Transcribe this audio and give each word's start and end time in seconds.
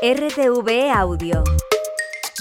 RTV 0.00 0.92
Audio. 0.94 1.42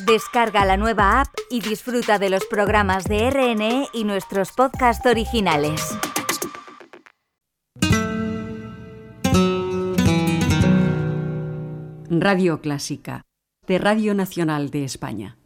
Descarga 0.05 0.63
la 0.63 0.77
nueva 0.77 1.21
app 1.21 1.33
y 1.49 1.59
disfruta 1.59 2.19
de 2.19 2.29
los 2.29 2.45
programas 2.45 3.05
de 3.05 3.31
RNE 3.31 3.87
y 3.93 4.03
nuestros 4.03 4.51
podcasts 4.51 5.03
originales. 5.07 5.97
Radio 12.11 12.61
Clásica, 12.61 13.23
de 13.65 13.79
Radio 13.79 14.13
Nacional 14.13 14.69
de 14.69 14.83
España. 14.83 15.39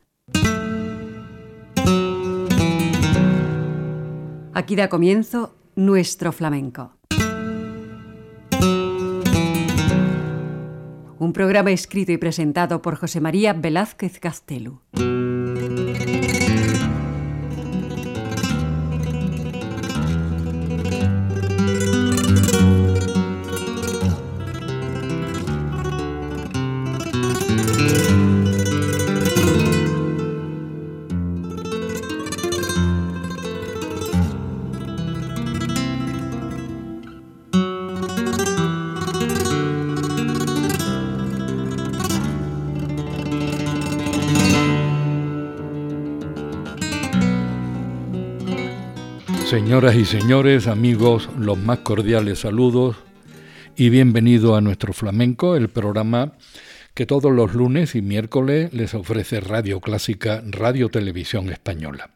Aquí 4.54 4.76
da 4.76 4.90
comienzo 4.90 5.56
nuestro 5.78 6.34
flamenco. 6.34 7.01
Un 11.32 11.34
programa 11.34 11.72
escrito 11.72 12.12
y 12.12 12.18
presentado 12.18 12.82
por 12.82 12.98
José 12.98 13.22
María 13.22 13.54
Velázquez 13.54 14.20
Castelo. 14.20 14.82
Señoras 49.72 49.96
y 49.96 50.04
señores, 50.04 50.68
amigos, 50.68 51.30
los 51.38 51.58
más 51.58 51.80
cordiales 51.80 52.40
saludos 52.40 52.98
y 53.78 53.88
bienvenido 53.88 54.58
a 54.58 54.60
nuestro 54.60 54.92
flamenco, 54.92 55.56
el 55.56 55.70
programa 55.70 56.34
que 56.94 57.06
todos 57.06 57.32
los 57.32 57.54
lunes 57.54 57.96
y 57.96 58.02
miércoles 58.02 58.74
les 58.74 58.94
ofrece 58.94 59.40
Radio 59.40 59.80
Clásica, 59.80 60.44
Radio 60.46 60.90
Televisión 60.90 61.50
Española. 61.50 62.10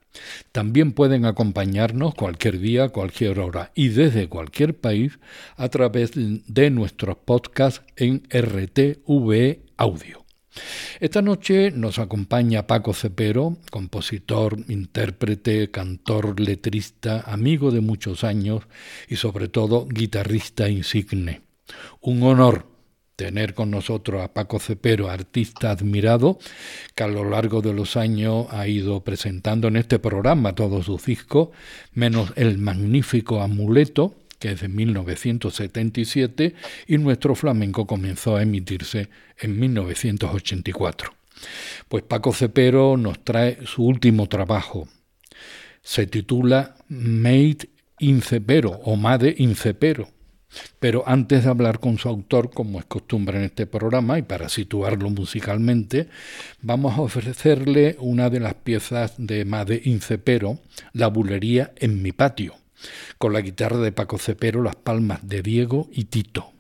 También 0.52 0.92
pueden 0.92 1.24
acompañarnos 1.24 2.14
cualquier 2.14 2.60
día, 2.60 2.90
cualquier 2.90 3.40
hora 3.40 3.72
y 3.74 3.88
desde 3.88 4.28
cualquier 4.28 4.76
país 4.76 5.18
a 5.56 5.70
través 5.70 6.12
de 6.14 6.70
nuestros 6.72 7.16
podcasts 7.16 7.84
en 7.96 8.24
RTV 8.30 9.60
Audio. 9.78 10.25
Esta 11.00 11.22
noche 11.22 11.72
nos 11.72 12.00
acompaña 12.00 12.68
Paco 12.68 12.94
Cepero, 12.94 13.58
compositor, 13.70 14.58
intérprete, 14.70 15.70
cantor, 15.72 16.40
letrista, 16.40 17.22
amigo 17.22 17.72
de 17.72 17.82
muchos 17.82 18.24
años 18.24 18.64
y 19.08 19.18
sobre 19.18 19.48
todo 19.48 19.88
guitarrista 19.88 20.70
insigne. 20.70 21.42
Un 22.02 22.24
honor 22.24 22.76
tener 23.16 23.54
con 23.54 23.72
nosotros 23.72 24.22
a 24.22 24.34
Paco 24.34 24.60
Cepero, 24.60 25.10
artista 25.10 25.72
admirado, 25.72 26.38
que 26.96 27.04
a 27.04 27.08
lo 27.08 27.24
largo 27.24 27.62
de 27.62 27.74
los 27.74 27.96
años 27.98 28.48
ha 28.52 28.68
ido 28.68 29.04
presentando 29.04 29.68
en 29.68 29.78
este 29.78 30.00
programa 30.00 30.54
todos 30.54 30.86
sus 30.86 31.06
discos, 31.06 31.50
menos 31.94 32.34
el 32.36 32.58
magnífico 32.58 33.42
Amuleto, 33.42 34.16
que 34.46 34.52
es 34.52 34.62
de 34.62 34.68
1977, 34.68 36.54
y 36.86 37.00
nuestro 37.00 37.34
flamenco 37.34 37.88
comenzó 37.88 38.36
a 38.36 38.44
emitirse 38.44 39.10
en 39.40 39.60
1984. 39.60 41.12
Pues 41.90 42.04
Paco 42.04 42.32
Cepero 42.32 42.96
nos 42.96 43.24
trae 43.24 43.58
su 43.66 43.84
último 43.84 44.30
trabajo. 44.30 44.88
Se 45.82 46.06
titula 46.06 46.76
Made 46.90 47.70
in 47.98 48.22
Cepero 48.22 48.70
o 48.84 48.96
Made 48.96 49.34
in 49.40 49.56
Cepero. 49.56 50.10
Pero 50.80 51.04
antes 51.08 51.44
de 51.44 51.50
hablar 51.50 51.80
con 51.80 51.98
su 51.98 52.08
autor, 52.08 52.52
como 52.52 52.78
es 52.78 52.86
costumbre 52.86 53.40
en 53.40 53.46
este 53.46 53.66
programa, 53.66 54.20
y 54.20 54.22
para 54.22 54.48
situarlo 54.48 55.10
musicalmente, 55.10 56.08
vamos 56.62 57.00
a 57.00 57.02
ofrecerle 57.02 57.98
una 58.00 58.30
de 58.30 58.42
las 58.42 58.54
piezas 58.54 59.16
de 59.18 59.44
Made 59.44 59.82
in 59.86 60.02
Cepero, 60.02 60.60
La 60.94 61.08
bulería 61.08 61.74
en 61.78 62.04
mi 62.04 62.12
patio 62.12 62.56
con 63.18 63.34
la 63.34 63.42
guitarra 63.42 63.78
de 63.78 63.92
Paco 63.92 64.18
Cepero, 64.18 64.62
las 64.64 64.76
palmas 64.76 65.28
de 65.28 65.42
Diego 65.42 65.88
y 65.92 66.06
Tito. 66.06 66.55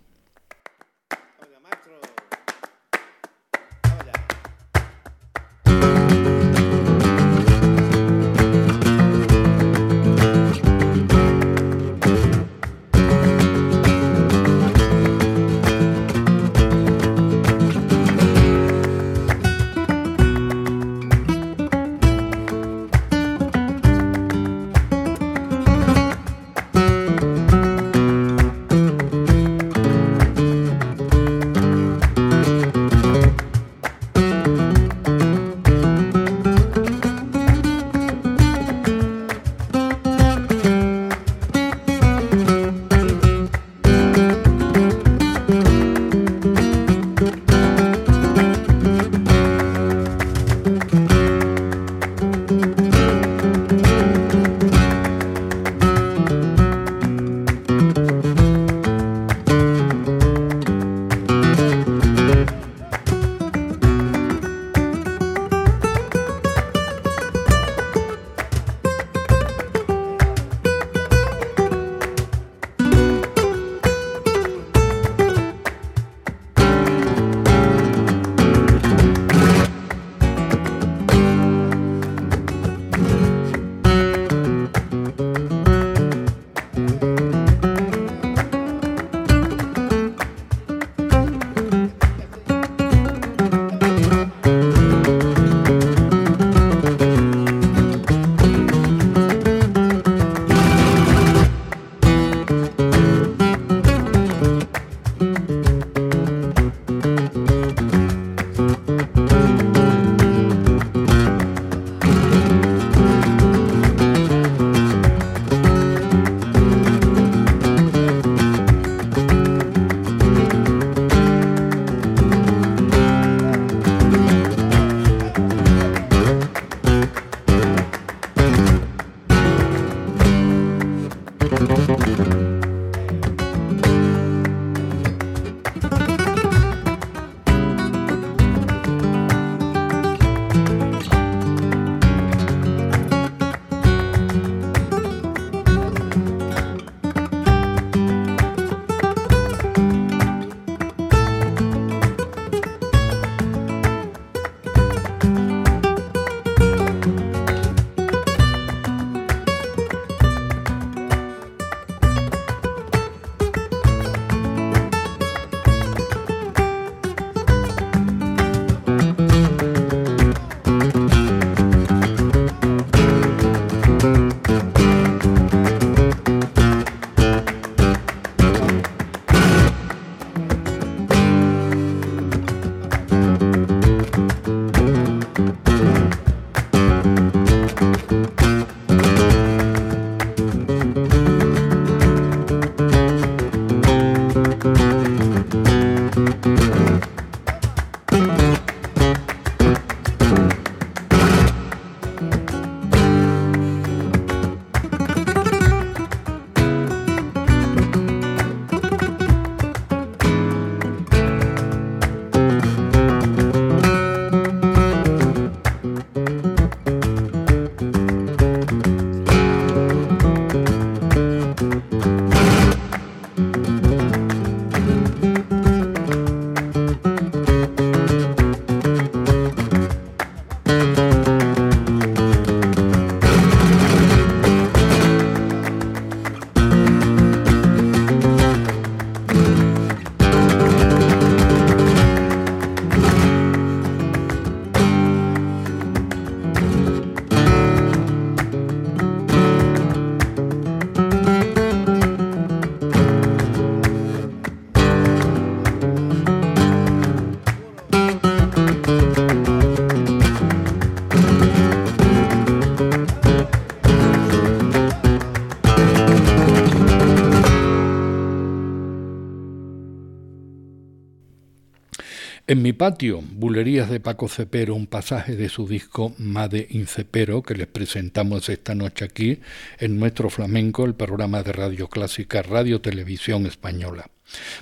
Mi 272.65 272.73
patio, 272.73 273.21
Bulerías 273.21 273.91
de 273.91 273.99
Paco 273.99 274.27
Cepero, 274.27 274.73
un 274.73 274.87
pasaje 274.87 275.35
de 275.35 275.49
su 275.49 275.67
disco 275.67 276.15
Made 276.17 276.65
in 276.71 276.87
Cepero, 276.87 277.43
que 277.43 277.53
les 277.53 277.67
presentamos 277.67 278.49
esta 278.49 278.73
noche 278.73 279.05
aquí 279.05 279.39
en 279.77 279.99
nuestro 279.99 280.31
flamenco, 280.31 280.83
el 280.83 280.95
programa 280.95 281.43
de 281.43 281.51
Radio 281.51 281.89
Clásica 281.89 282.41
Radio 282.41 282.81
Televisión 282.81 283.45
Española. 283.45 284.09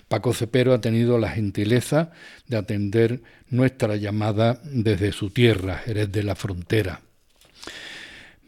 Paco 0.09 0.33
Cepero 0.33 0.73
ha 0.73 0.81
tenido 0.81 1.17
la 1.17 1.29
gentileza 1.29 2.11
de 2.45 2.57
atender 2.57 3.21
nuestra 3.47 3.95
llamada 3.95 4.59
desde 4.65 5.13
su 5.13 5.29
tierra, 5.29 5.77
Jerez 5.77 6.11
de 6.11 6.23
la 6.23 6.35
Frontera. 6.35 7.03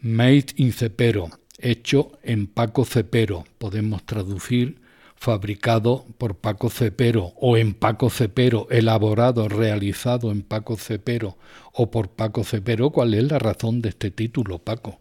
Made 0.02 0.48
in 0.56 0.74
Cepero, 0.74 1.30
hecho 1.56 2.18
en 2.22 2.46
Paco 2.46 2.84
Cepero, 2.84 3.46
podemos 3.56 4.04
traducir 4.04 4.82
fabricado 5.16 6.04
por 6.18 6.36
Paco 6.36 6.70
Cepero 6.70 7.32
o 7.36 7.56
en 7.56 7.74
Paco 7.74 8.10
Cepero, 8.10 8.68
elaborado, 8.70 9.48
realizado 9.48 10.30
en 10.30 10.42
Paco 10.42 10.76
Cepero 10.76 11.36
o 11.72 11.90
por 11.90 12.08
Paco 12.08 12.44
Cepero, 12.44 12.90
¿cuál 12.90 13.14
es 13.14 13.24
la 13.30 13.38
razón 13.38 13.82
de 13.82 13.90
este 13.90 14.10
título, 14.10 14.58
Paco? 14.58 15.00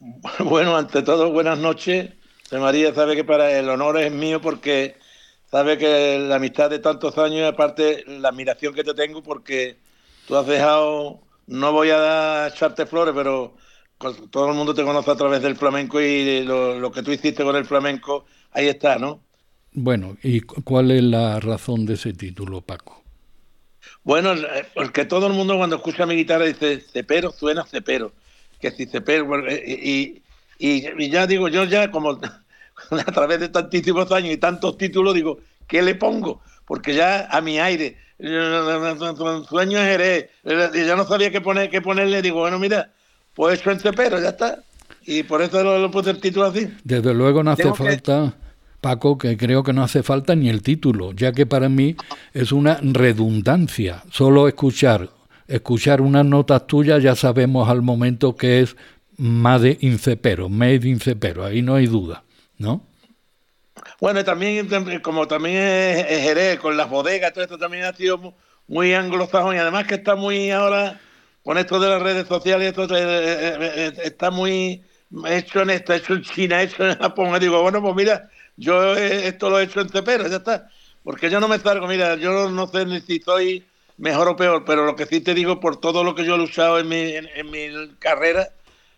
Bueno, 0.40 0.76
ante 0.76 1.02
todo, 1.02 1.32
buenas 1.32 1.58
noches. 1.58 2.10
María 2.52 2.94
sabe 2.94 3.16
que 3.16 3.24
para 3.24 3.58
el 3.58 3.68
honor 3.68 3.98
es 3.98 4.12
mío 4.12 4.40
porque 4.40 4.96
sabe 5.50 5.76
que 5.76 6.18
la 6.18 6.36
amistad 6.36 6.70
de 6.70 6.78
tantos 6.78 7.18
años 7.18 7.40
y 7.40 7.44
aparte 7.44 8.04
la 8.06 8.30
admiración 8.30 8.74
que 8.74 8.84
te 8.84 8.94
tengo 8.94 9.22
porque 9.22 9.76
tú 10.26 10.36
has 10.36 10.46
dejado, 10.46 11.20
no 11.46 11.72
voy 11.72 11.90
a 11.90 12.48
echarte 12.48 12.86
flores, 12.86 13.14
pero 13.14 13.54
todo 14.30 14.50
el 14.50 14.54
mundo 14.54 14.74
te 14.74 14.84
conoce 14.84 15.10
a 15.10 15.16
través 15.16 15.42
del 15.42 15.56
flamenco 15.56 16.00
y 16.00 16.42
lo, 16.44 16.78
lo 16.78 16.92
que 16.92 17.02
tú 17.02 17.12
hiciste 17.12 17.42
con 17.42 17.56
el 17.56 17.64
flamenco 17.64 18.26
ahí 18.52 18.68
está, 18.68 18.98
¿no? 18.98 19.20
Bueno, 19.72 20.16
¿y 20.22 20.40
cuál 20.40 20.90
es 20.90 21.02
la 21.02 21.40
razón 21.40 21.86
de 21.86 21.94
ese 21.94 22.12
título, 22.12 22.60
Paco? 22.60 23.02
Bueno, 24.02 24.34
porque 24.74 25.04
todo 25.04 25.26
el 25.26 25.34
mundo 25.34 25.56
cuando 25.56 25.76
escucha 25.76 26.06
mi 26.06 26.16
guitarra 26.16 26.46
dice 26.46 26.80
cepero, 26.80 27.30
suena 27.30 27.64
cepero. 27.64 28.12
Que 28.60 28.70
si 28.70 28.86
cepero, 28.86 29.48
y, 29.50 30.22
y, 30.58 31.10
ya 31.10 31.26
digo, 31.26 31.48
yo 31.48 31.64
ya 31.64 31.90
como 31.90 32.10
a 32.90 33.12
través 33.12 33.40
de 33.40 33.48
tantísimos 33.48 34.10
años 34.10 34.32
y 34.32 34.38
tantos 34.38 34.78
títulos, 34.78 35.14
digo, 35.14 35.38
¿qué 35.66 35.82
le 35.82 35.94
pongo? 35.94 36.40
Porque 36.64 36.94
ya 36.94 37.28
a 37.30 37.40
mi 37.40 37.58
aire, 37.60 37.96
sueño 39.48 39.78
es 39.78 40.30
y 40.74 40.84
ya 40.86 40.96
no 40.96 41.04
sabía 41.06 41.30
qué, 41.30 41.40
poner, 41.40 41.70
qué 41.70 41.80
ponerle, 41.80 42.20
digo, 42.20 42.40
bueno, 42.40 42.58
mira, 42.58 42.92
pues 43.38 43.60
eso 43.60 43.70
en 43.70 43.78
cepero, 43.78 44.20
ya 44.20 44.30
está 44.30 44.64
y 45.06 45.22
por 45.22 45.40
eso 45.40 45.62
lo, 45.62 45.90
puse 45.92 46.10
el 46.10 46.20
título 46.20 46.46
así. 46.46 46.68
Desde 46.82 47.14
luego 47.14 47.44
no 47.44 47.52
hace 47.52 47.72
falta, 47.72 48.34
Paco, 48.80 49.16
que 49.16 49.36
creo 49.36 49.62
que 49.62 49.72
no 49.72 49.84
hace 49.84 50.02
falta 50.02 50.34
ni 50.34 50.48
el 50.48 50.60
título, 50.60 51.12
ya 51.12 51.30
que 51.30 51.46
para 51.46 51.68
mí 51.68 51.94
es 52.34 52.50
una 52.50 52.80
redundancia. 52.82 54.02
Solo 54.10 54.48
escuchar, 54.48 55.10
escuchar 55.46 56.00
unas 56.00 56.26
notas 56.26 56.66
tuyas 56.66 57.00
ya 57.00 57.14
sabemos 57.14 57.68
al 57.68 57.80
momento 57.80 58.34
que 58.34 58.60
es 58.60 58.76
Made 59.16 59.78
in 59.82 60.00
Cepero, 60.00 60.48
Made 60.48 60.88
in 60.88 60.98
Cepero, 60.98 61.44
ahí 61.44 61.62
no 61.62 61.76
hay 61.76 61.86
duda, 61.86 62.24
¿no? 62.58 62.82
Bueno, 64.00 64.24
también, 64.24 64.68
como 65.00 65.28
también 65.28 65.58
es, 65.58 66.22
Jerez, 66.22 66.58
con 66.58 66.76
las 66.76 66.90
bodegas, 66.90 67.32
todo 67.32 67.44
esto 67.44 67.56
también 67.56 67.84
ha 67.84 67.92
sido 67.92 68.34
muy 68.66 68.94
anglosajón 68.94 69.54
y 69.54 69.58
además 69.60 69.86
que 69.86 69.94
está 69.94 70.16
muy 70.16 70.50
ahora 70.50 71.00
con 71.48 71.56
esto 71.56 71.80
de 71.80 71.88
las 71.88 72.02
redes 72.02 72.28
sociales, 72.28 72.68
esto 72.76 72.94
eh, 72.94 73.00
eh, 73.00 73.56
eh, 73.58 73.92
está 74.04 74.30
muy 74.30 74.84
hecho 75.28 75.62
en 75.62 75.70
esto, 75.70 75.94
hecho 75.94 76.12
en 76.12 76.20
China, 76.20 76.60
hecho 76.60 76.86
en 76.86 76.98
Japón. 76.98 77.40
digo, 77.40 77.62
bueno, 77.62 77.80
pues 77.80 77.94
mira, 77.94 78.28
yo 78.58 78.94
esto 78.94 79.48
lo 79.48 79.58
he 79.58 79.62
hecho 79.62 79.80
en 79.80 79.88
Cepero, 79.88 80.28
ya 80.28 80.36
está. 80.36 80.68
Porque 81.02 81.30
yo 81.30 81.40
no 81.40 81.48
me 81.48 81.58
salgo, 81.58 81.86
mira, 81.86 82.16
yo 82.16 82.50
no 82.50 82.66
sé 82.66 82.84
ni 82.84 83.00
si 83.00 83.20
soy 83.20 83.64
mejor 83.96 84.28
o 84.28 84.36
peor, 84.36 84.66
pero 84.66 84.84
lo 84.84 84.94
que 84.94 85.06
sí 85.06 85.22
te 85.22 85.32
digo, 85.32 85.58
por 85.58 85.80
todo 85.80 86.04
lo 86.04 86.14
que 86.14 86.26
yo 86.26 86.34
he 86.34 86.36
luchado 86.36 86.80
en 86.80 86.86
mi, 86.86 87.14
en, 87.14 87.50
mi 87.50 87.94
carrera, 87.98 88.50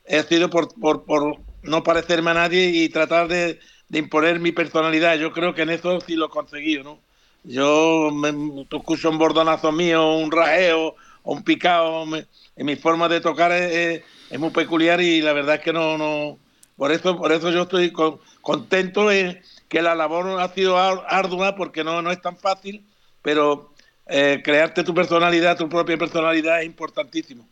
he 0.04 0.24
sido 0.24 0.50
por, 0.50 0.74
por, 0.74 1.04
por, 1.04 1.36
no 1.62 1.84
parecerme 1.84 2.32
a 2.32 2.34
nadie 2.34 2.66
y 2.66 2.88
tratar 2.88 3.28
de, 3.28 3.60
imponer 3.92 4.40
mi 4.40 4.50
personalidad. 4.50 5.16
Yo 5.18 5.30
creo 5.30 5.54
que 5.54 5.62
en 5.62 5.70
eso 5.70 6.00
sí 6.00 6.16
lo 6.16 6.26
he 6.26 6.30
conseguido, 6.30 6.82
¿no? 6.82 6.98
Yo 7.44 8.10
me, 8.12 8.64
escucho 8.76 9.08
un 9.08 9.18
bordonazo 9.18 9.70
mío, 9.70 10.14
un 10.14 10.32
rajeo, 10.32 10.96
un 11.22 11.42
picado, 11.42 12.02
en 12.04 12.26
mi 12.56 12.76
forma 12.76 13.08
de 13.08 13.20
tocar 13.20 13.52
es 13.52 14.02
muy 14.38 14.50
peculiar 14.50 15.00
y 15.00 15.20
la 15.22 15.32
verdad 15.32 15.56
es 15.56 15.60
que 15.62 15.72
no, 15.72 15.96
no, 15.96 16.38
por 16.80 16.92
eso, 16.92 17.14
por 17.18 17.30
eso 17.30 17.50
yo 17.50 17.64
estoy 17.64 17.92
contento 18.40 19.12
en 19.12 19.38
que 19.68 19.82
la 19.82 19.94
labor 19.94 20.40
ha 20.40 20.48
sido 20.54 20.78
ardua 20.78 21.54
porque 21.54 21.84
no, 21.84 22.00
no 22.00 22.10
es 22.10 22.22
tan 22.22 22.38
fácil, 22.38 22.82
pero 23.20 23.74
eh, 24.06 24.40
crearte 24.42 24.82
tu 24.82 24.94
personalidad, 24.94 25.58
tu 25.58 25.68
propia 25.68 25.98
personalidad 25.98 26.60
es 26.60 26.66
importantísimo. 26.66 27.46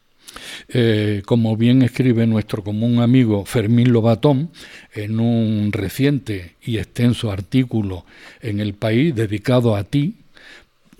Eh, 0.69 1.23
como 1.27 1.59
bien 1.59 1.83
escribe 1.83 2.27
nuestro 2.27 2.65
común 2.65 3.01
amigo 3.01 3.45
Fermín 3.45 3.93
Lobatón 3.93 4.51
en 4.95 5.21
un 5.21 5.73
reciente 5.73 6.55
y 6.63 6.79
extenso 6.79 7.31
artículo 7.31 8.07
en 8.41 8.61
El 8.61 8.73
País 8.73 9.15
dedicado 9.15 9.77
a 9.77 9.85
ti, 9.85 10.17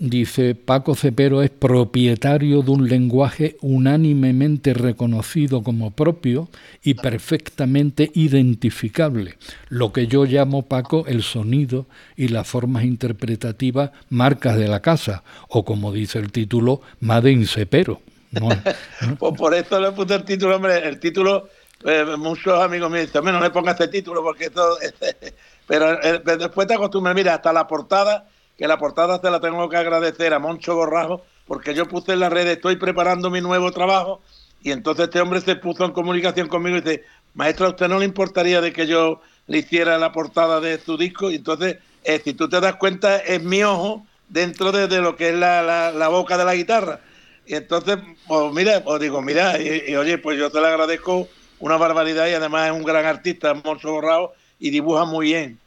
Dice, 0.01 0.55
Paco 0.55 0.95
Cepero 0.95 1.41
es 1.41 1.49
propietario 1.49 2.61
de 2.61 2.71
un 2.71 2.87
lenguaje 2.87 3.57
unánimemente 3.59 4.73
reconocido 4.73 5.61
como 5.61 5.91
propio 5.91 6.47
y 6.81 6.93
perfectamente 6.93 8.09
identificable, 8.13 9.37
lo 9.67 9.91
que 9.91 10.07
yo 10.07 10.23
llamo, 10.23 10.61
Paco, 10.61 11.03
el 11.05 11.21
sonido 11.21 11.85
y 12.15 12.29
las 12.29 12.47
formas 12.47 12.85
interpretativas 12.85 13.91
marcas 14.09 14.55
de 14.55 14.69
la 14.69 14.81
casa, 14.81 15.23
o 15.49 15.65
como 15.65 15.91
dice 15.91 16.19
el 16.19 16.31
título, 16.31 16.79
Made 17.01 17.31
in 17.31 17.45
Cepero. 17.45 17.99
pues 19.19 19.37
por 19.37 19.53
eso 19.53 19.81
le 19.81 19.91
puse 19.91 20.15
el 20.15 20.23
título, 20.23 20.55
hombre, 20.55 20.87
el 20.87 20.97
título, 20.97 21.49
eh, 21.83 22.05
muchos 22.17 22.57
amigos 22.57 22.89
me 22.89 23.01
dicen, 23.01 23.25
no 23.25 23.41
le 23.41 23.49
pongas 23.49 23.77
este 23.77 23.89
título 23.89 24.23
porque 24.23 24.45
esto... 24.45 24.77
pero 25.67 26.01
eh, 26.01 26.21
después 26.23 26.67
te 26.67 26.75
acostumbras, 26.75 27.13
mira, 27.13 27.33
hasta 27.33 27.51
la 27.51 27.67
portada 27.67 28.29
que 28.59 28.67
la 28.67 28.77
portada 28.77 29.21
se 29.21 29.31
la 29.31 29.39
tengo 29.39 29.69
que 29.69 29.77
agradecer 29.77 30.33
a 30.33 30.39
Moncho 30.39 30.75
Borrajo, 30.75 31.23
porque 31.47 31.73
yo 31.73 31.87
puse 31.87 32.11
en 32.11 32.19
la 32.19 32.29
red, 32.29 32.45
estoy 32.45 32.75
preparando 32.75 33.29
mi 33.29 33.39
nuevo 33.39 33.71
trabajo, 33.71 34.21
y 34.61 34.71
entonces 34.71 35.05
este 35.05 35.21
hombre 35.21 35.39
se 35.39 35.55
puso 35.55 35.85
en 35.85 35.93
comunicación 35.93 36.49
conmigo 36.49 36.75
y 36.75 36.81
dice, 36.81 37.05
maestra, 37.35 37.67
¿a 37.67 37.69
usted 37.69 37.87
no 37.87 37.99
le 37.99 38.03
importaría 38.03 38.59
de 38.59 38.73
que 38.73 38.85
yo 38.85 39.21
le 39.47 39.59
hiciera 39.59 39.97
la 39.97 40.11
portada 40.11 40.59
de 40.59 40.77
su 40.77 40.97
disco? 40.97 41.31
Y 41.31 41.35
entonces, 41.35 41.77
eh, 42.03 42.19
si 42.21 42.33
tú 42.33 42.49
te 42.49 42.59
das 42.59 42.75
cuenta, 42.75 43.19
es 43.19 43.41
mi 43.41 43.63
ojo 43.63 44.05
dentro 44.27 44.73
de, 44.73 44.89
lo 44.99 45.15
que 45.15 45.29
es 45.29 45.35
la, 45.35 46.09
boca 46.09 46.37
de 46.37 46.43
la 46.43 46.53
guitarra. 46.53 46.99
Y 47.47 47.55
entonces, 47.55 47.97
pues 48.27 48.53
mira, 48.53 48.83
pues 48.83 48.99
digo, 48.99 49.21
mira, 49.21 49.57
y, 49.57 49.95
oye, 49.95 50.17
pues 50.17 50.37
yo 50.37 50.51
te 50.51 50.59
le 50.59 50.67
agradezco 50.67 51.29
una 51.59 51.77
barbaridad 51.77 52.27
y 52.27 52.33
además 52.33 52.67
es 52.67 52.73
un 52.73 52.83
gran 52.83 53.05
artista, 53.05 53.53
Moncho 53.53 53.89
Borrajo, 53.89 54.33
y 54.59 54.69
dibuja 54.69 55.05
muy 55.05 55.27
bien. 55.27 55.57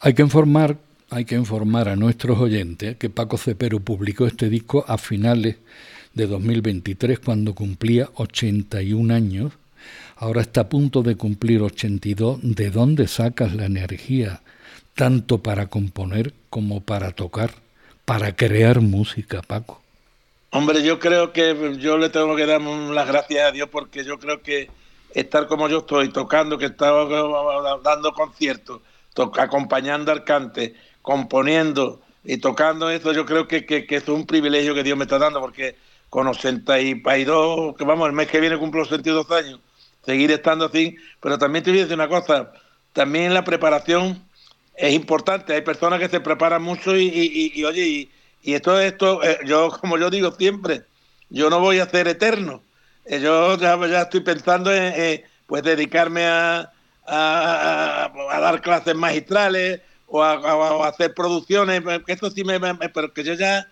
Hay 0.00 0.12
que 0.12 0.20
informar 0.20 0.76
hay 1.10 1.24
que 1.24 1.34
informar 1.34 1.88
a 1.88 1.96
nuestros 1.96 2.38
oyentes 2.38 2.96
que 2.96 3.10
Paco 3.10 3.38
Cepero 3.38 3.80
publicó 3.80 4.26
este 4.26 4.48
disco 4.48 4.84
a 4.88 4.98
finales 4.98 5.56
de 6.14 6.26
2023 6.26 7.20
cuando 7.20 7.54
cumplía 7.54 8.08
81 8.14 9.14
años. 9.14 9.52
Ahora 10.16 10.40
está 10.40 10.62
a 10.62 10.68
punto 10.68 11.02
de 11.02 11.16
cumplir 11.16 11.62
82. 11.62 12.38
¿De 12.42 12.70
dónde 12.70 13.06
sacas 13.06 13.54
la 13.54 13.66
energía 13.66 14.40
tanto 14.94 15.38
para 15.38 15.66
componer 15.66 16.32
como 16.48 16.80
para 16.80 17.12
tocar, 17.12 17.50
para 18.04 18.34
crear 18.34 18.80
música, 18.80 19.42
Paco? 19.42 19.82
Hombre, 20.50 20.82
yo 20.82 20.98
creo 20.98 21.32
que 21.32 21.76
yo 21.78 21.98
le 21.98 22.08
tengo 22.08 22.34
que 22.34 22.46
dar 22.46 22.62
las 22.62 23.06
gracias 23.06 23.48
a 23.48 23.52
Dios 23.52 23.68
porque 23.70 24.04
yo 24.04 24.18
creo 24.18 24.42
que 24.42 24.70
estar 25.12 25.46
como 25.46 25.68
yo 25.68 25.78
estoy, 25.78 26.08
tocando, 26.08 26.56
que 26.56 26.66
estaba 26.66 27.04
dando 27.82 28.12
conciertos, 28.12 28.80
acompañando 29.38 30.12
al 30.12 30.24
cante, 30.24 30.74
componiendo 31.06 32.00
y 32.24 32.38
tocando 32.38 32.90
eso, 32.90 33.12
yo 33.12 33.24
creo 33.24 33.46
que, 33.46 33.64
que, 33.64 33.86
es 33.88 34.08
un 34.08 34.26
privilegio 34.26 34.74
que 34.74 34.82
Dios 34.82 34.98
me 34.98 35.04
está 35.04 35.20
dando, 35.20 35.40
porque 35.40 35.76
con 36.10 36.26
82, 36.26 37.76
que 37.76 37.84
vamos, 37.84 38.08
el 38.08 38.12
mes 38.12 38.26
que 38.26 38.40
viene 38.40 38.58
cumplo 38.58 38.82
82 38.82 39.30
años, 39.30 39.60
seguir 40.04 40.32
estando 40.32 40.64
así, 40.64 40.96
pero 41.22 41.38
también 41.38 41.62
te 41.62 41.70
voy 41.70 41.78
a 41.78 41.82
decir 41.82 41.94
una 41.94 42.08
cosa, 42.08 42.50
también 42.92 43.32
la 43.34 43.44
preparación 43.44 44.20
es 44.74 44.94
importante, 44.94 45.54
hay 45.54 45.60
personas 45.62 46.00
que 46.00 46.08
se 46.08 46.18
preparan 46.18 46.60
mucho 46.60 46.96
y, 46.96 47.52
y, 47.54 47.64
oye, 47.64 47.86
y, 47.86 48.10
y, 48.42 48.54
esto, 48.54 48.80
esto 48.80 49.22
eh, 49.22 49.38
yo 49.44 49.70
como 49.80 49.98
yo 49.98 50.10
digo 50.10 50.32
siempre, 50.32 50.82
yo 51.30 51.50
no 51.50 51.60
voy 51.60 51.78
a 51.78 51.88
ser 51.88 52.08
eterno, 52.08 52.64
eh, 53.04 53.20
yo 53.20 53.56
ya, 53.58 53.78
ya, 53.86 54.02
estoy 54.02 54.22
pensando 54.22 54.74
en 54.74 55.22
pues 55.46 55.62
dedicarme 55.62 56.26
a, 56.26 56.72
a, 57.06 58.12
a 58.32 58.40
dar 58.40 58.60
clases 58.60 58.96
magistrales, 58.96 59.82
o 60.06 60.22
a, 60.22 60.88
hacer 60.88 61.14
producciones, 61.14 61.82
que 62.06 62.12
eso 62.12 62.30
sí 62.30 62.44
me, 62.44 62.60
pero 62.60 63.12
que 63.12 63.24
yo 63.24 63.34
ya 63.34 63.66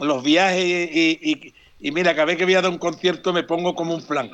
los 0.00 0.22
viajes 0.22 0.90
y, 0.92 1.90
mira, 1.92 2.14
cada 2.14 2.26
vez 2.26 2.36
que 2.36 2.44
voy 2.44 2.54
a 2.54 2.62
dar 2.62 2.70
un 2.70 2.78
concierto 2.78 3.32
me 3.32 3.42
pongo 3.42 3.74
como 3.74 3.94
un 3.94 4.02
flan. 4.02 4.30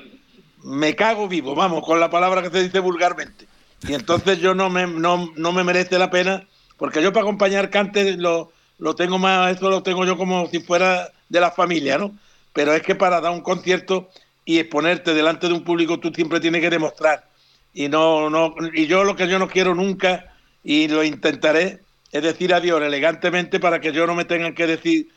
Me 0.62 0.94
cago 0.94 1.28
vivo, 1.28 1.54
vamos, 1.54 1.85
con 1.85 1.99
la 2.00 2.11
palabra 2.11 2.42
que 2.42 2.50
se 2.50 2.62
dice 2.62 2.78
vulgarmente. 2.78 3.47
Y 3.87 3.94
entonces 3.94 4.38
yo 4.38 4.54
no 4.54 4.71
me, 4.71 4.87
no, 4.87 5.32
no 5.37 5.52
me 5.52 5.64
merece 5.64 5.99
la 5.99 6.11
pena, 6.11 6.47
porque 6.76 7.02
yo 7.02 7.12
para 7.12 7.25
acompañar 7.25 7.68
cantes, 7.71 8.16
lo, 8.16 8.52
lo 8.78 8.94
tengo 8.94 9.18
más, 9.18 9.56
eso 9.56 9.71
lo 9.71 9.82
tengo 9.82 10.04
yo 10.04 10.16
como 10.16 10.47
si 10.49 10.61
fuera 10.61 11.11
de 11.28 11.40
la 11.40 11.50
familia, 11.50 11.99
¿no? 11.99 12.12
Pero 12.52 12.75
es 12.75 12.82
que 12.82 12.94
para 12.94 13.21
dar 13.21 13.32
un 13.32 13.40
concierto 13.40 14.09
y 14.44 14.59
exponerte 14.59 15.14
delante 15.14 15.49
de 15.49 15.54
un 15.54 15.64
público 15.64 15.99
tú 15.99 16.12
siempre 16.14 16.40
tienes 16.40 16.61
que 16.61 16.71
demostrar. 16.71 17.28
Y 17.75 17.88
no, 17.88 18.28
no, 18.28 18.54
y 18.75 18.87
yo 18.87 19.04
lo 19.04 19.16
que 19.16 19.28
yo 19.28 19.38
no 19.38 19.49
quiero 19.49 19.75
nunca, 19.75 20.31
y 20.64 20.88
lo 20.88 21.02
intentaré, 21.04 21.81
es 22.11 22.23
decir 22.23 22.54
adiós 22.54 22.83
elegantemente 22.83 23.59
para 23.59 23.81
que 23.81 23.92
yo 23.92 24.07
no 24.07 24.14
me 24.14 24.25
tengan 24.25 24.54
que 24.54 24.66
decir, 24.66 25.09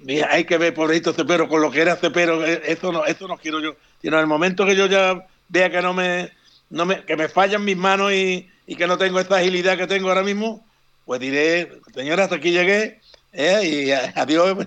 mira, 0.00 0.28
hay 0.30 0.44
que 0.44 0.58
ver 0.58 0.74
pobrecito 0.74 1.12
Cepero 1.12 1.48
con 1.48 1.60
lo 1.62 1.70
que 1.70 1.82
era 1.82 1.96
Cepero, 1.96 2.44
eh, 2.44 2.62
eso 2.66 2.92
no, 2.92 3.04
eso 3.04 3.28
no 3.28 3.38
quiero 3.38 3.60
yo. 3.60 3.76
Sino 4.00 4.16
en 4.16 4.22
el 4.22 4.26
momento 4.26 4.66
que 4.66 4.76
yo 4.76 4.86
ya 4.86 5.26
vea 5.48 5.70
que 5.70 5.82
no 5.82 5.92
me, 5.94 6.30
no 6.70 6.86
me, 6.86 7.04
que 7.04 7.16
me 7.16 7.28
fallan 7.28 7.64
mis 7.64 7.76
manos 7.76 8.12
y, 8.12 8.48
y 8.66 8.76
que 8.76 8.86
no 8.86 8.98
tengo 8.98 9.20
esta 9.20 9.36
agilidad 9.36 9.76
que 9.76 9.86
tengo 9.86 10.08
ahora 10.08 10.22
mismo, 10.22 10.64
pues 11.04 11.20
diré, 11.20 11.80
señora, 11.94 12.24
hasta 12.24 12.36
aquí 12.36 12.50
llegué, 12.50 13.00
¿eh? 13.32 13.60
y 13.64 13.90
adiós, 14.18 14.66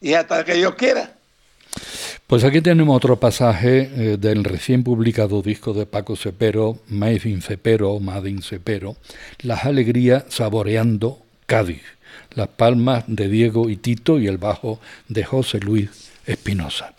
y 0.00 0.14
hasta 0.14 0.44
que 0.44 0.54
Dios 0.54 0.74
quiera. 0.74 1.14
Pues 2.32 2.44
aquí 2.44 2.62
tenemos 2.62 2.96
otro 2.96 3.20
pasaje 3.20 3.90
eh, 3.94 4.16
del 4.16 4.44
recién 4.44 4.82
publicado 4.82 5.42
disco 5.42 5.74
de 5.74 5.84
Paco 5.84 6.16
Cepero, 6.16 6.78
Made 6.88 7.28
in 7.28 7.42
Cepero, 7.42 8.00
Made 8.00 8.30
in 8.30 8.40
Cepero, 8.40 8.96
Las 9.42 9.66
Alegrías 9.66 10.24
Saboreando 10.28 11.18
Cádiz, 11.44 11.82
las 12.34 12.48
palmas 12.48 13.04
de 13.06 13.28
Diego 13.28 13.68
y 13.68 13.76
Tito 13.76 14.18
y 14.18 14.28
el 14.28 14.38
bajo 14.38 14.80
de 15.08 15.24
José 15.24 15.60
Luis 15.60 16.10
Espinosa. 16.24 16.94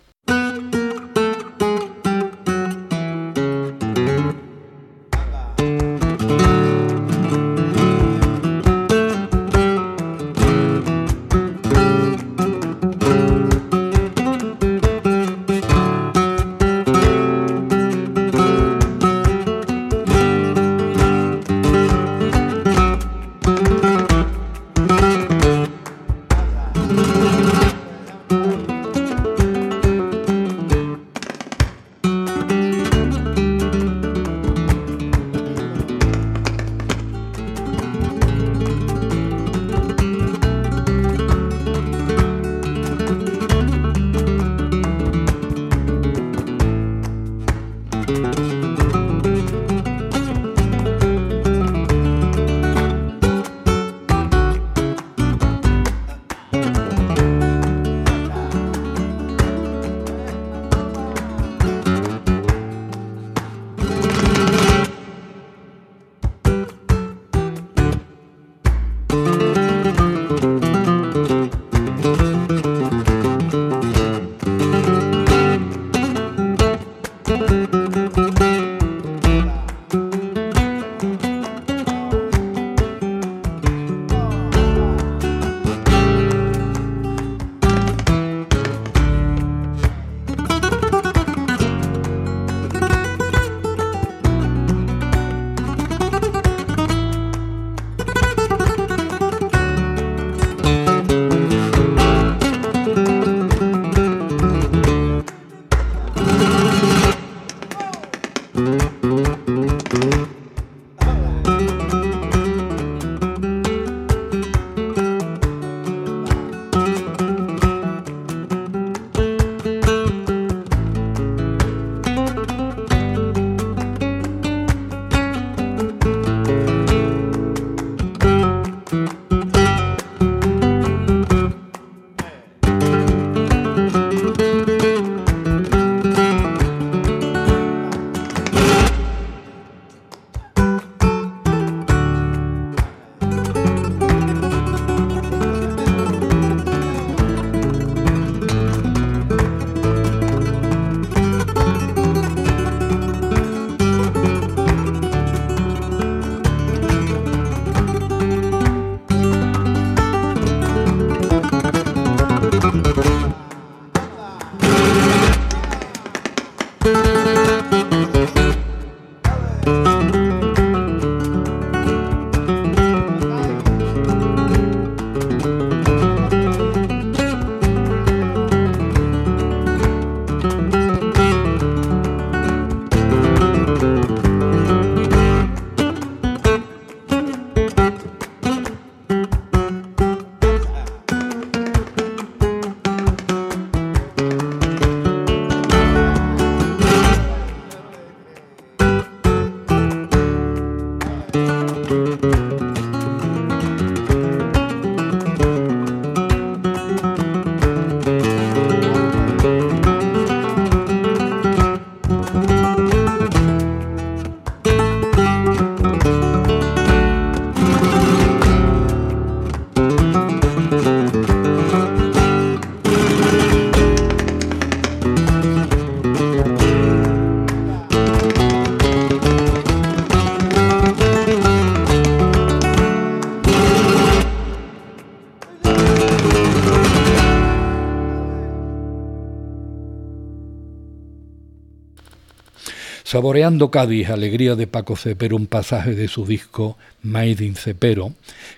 Saboreando 243.24 243.72
Cádiz, 243.72 244.10
alegría 244.10 244.56
de 244.56 244.68
Paco 244.68 244.98
Cepero, 244.98 245.38
un 245.38 245.48
pasaje 245.48 245.96
de 245.96 246.10
su 246.10 246.26
disco 246.26 246.78
Made 247.04 247.54
Cepero, 247.56 248.12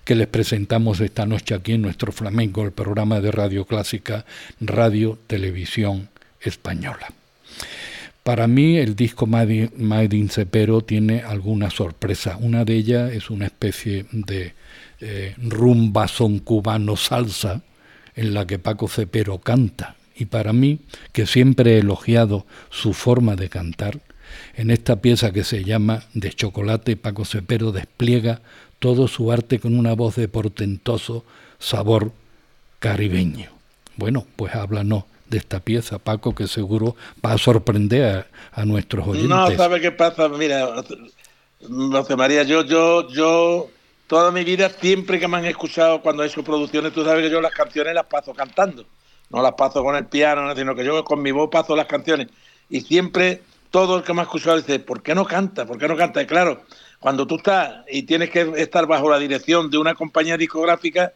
que 0.04 0.16
les 0.16 0.26
presentamos 0.26 1.02
esta 1.02 1.28
noche 1.28 1.54
aquí 1.54 1.74
en 1.74 1.84
nuestro 1.84 2.12
flamenco, 2.12 2.64
el 2.64 2.72
programa 2.72 3.22
de 3.22 3.30
radio 3.30 3.66
clásica 3.66 4.26
Radio 4.60 5.20
Televisión 5.28 6.10
Española. 6.42 7.14
Para 8.24 8.48
mí 8.48 8.80
el 8.80 8.96
disco 8.96 9.28
Made 9.28 10.18
in 10.18 10.30
Cepero 10.30 10.82
tiene 10.82 11.22
alguna 11.22 11.70
sorpresa. 11.70 12.36
Una 12.42 12.66
de 12.66 12.74
ellas 12.74 13.12
es 13.12 13.30
una 13.30 13.46
especie 13.46 14.08
de 14.12 14.56
eh, 15.00 15.36
rumba 15.38 16.08
son 16.08 16.40
cubano 16.40 16.96
salsa 16.96 17.62
en 18.16 18.34
la 18.34 18.48
que 18.48 18.58
Paco 18.58 18.88
Cepero 18.88 19.38
canta. 19.38 19.96
Y 20.16 20.26
para 20.26 20.54
mí, 20.54 20.80
que 21.12 21.28
siempre 21.28 21.76
he 21.76 21.80
elogiado 21.82 22.48
su 22.72 22.94
forma 22.94 23.36
de 23.36 23.50
cantar, 23.50 24.00
en 24.56 24.72
esta 24.72 24.98
pieza 24.98 25.32
que 25.32 25.44
se 25.44 25.64
llama 25.64 26.04
De 26.14 26.32
chocolate, 26.34 26.98
Paco 26.98 27.26
Cepero 27.26 27.72
despliega 27.72 28.42
todo 28.80 29.08
su 29.08 29.32
arte 29.32 29.60
con 29.60 29.78
una 29.78 29.94
voz 29.94 30.16
de 30.16 30.28
portentoso 30.28 31.24
sabor 31.60 32.12
caribeño. 32.80 33.50
Bueno, 33.98 34.26
pues 34.36 34.54
háblanos 34.56 35.06
de 35.28 35.38
esta 35.38 35.60
pieza, 35.60 36.00
Paco, 36.00 36.36
que 36.36 36.48
seguro 36.48 36.96
va 37.26 37.34
a 37.34 37.38
sorprender 37.38 38.28
a, 38.52 38.66
nuestros 38.66 39.08
oyentes. 39.08 39.30
No, 39.30 39.50
¿sabe 39.56 39.82
qué 39.82 39.92
pasa? 39.92 40.30
Mira, 40.30 40.84
José 41.68 42.16
María, 42.16 42.44
yo, 42.44 42.64
yo, 42.64 43.10
yo, 43.10 43.70
toda 44.08 44.32
mi 44.32 44.44
vida, 44.44 44.70
siempre 44.70 45.20
que 45.20 45.28
me 45.28 45.38
han 45.38 45.46
escuchado 45.46 46.02
cuando 46.02 46.24
he 46.24 46.28
hecho 46.28 46.44
producciones, 46.44 46.94
tú 46.94 47.04
sabes 47.04 47.24
que 47.24 47.32
yo 47.32 47.42
las 47.42 47.54
canciones 47.54 47.94
las 47.96 48.06
paso 48.06 48.34
cantando, 48.34 48.86
no 49.30 49.42
las 49.42 49.54
paso 49.54 49.84
con 49.84 49.96
el 49.96 50.06
piano, 50.06 50.56
sino 50.56 50.76
que 50.76 50.86
yo 50.86 51.04
con 51.04 51.22
mi 51.22 51.32
voz 51.32 51.50
paso 51.50 51.76
las 51.76 51.88
canciones. 51.88 52.28
Y 52.70 52.82
siempre 52.82 53.42
todo 53.76 53.98
el 53.98 54.04
que 54.04 54.14
me 54.14 54.22
ha 54.22 54.24
escuchado 54.24 54.56
dice, 54.56 54.80
¿por 54.80 55.04
qué 55.04 55.14
no 55.14 55.26
canta? 55.26 55.66
¿Por 55.66 55.78
qué 55.78 55.90
no 55.90 55.98
canta? 55.98 56.22
Y 56.22 56.26
claro, 56.26 56.62
cuando 56.98 57.28
tú 57.28 57.36
estás 57.36 57.84
y 57.90 58.04
tienes 58.04 58.30
que 58.30 58.54
estar 58.56 58.88
bajo 58.88 59.10
la 59.10 59.20
dirección 59.20 59.70
de 59.70 59.78
una 59.78 59.96
compañía 59.96 60.38
discográfica, 60.38 61.12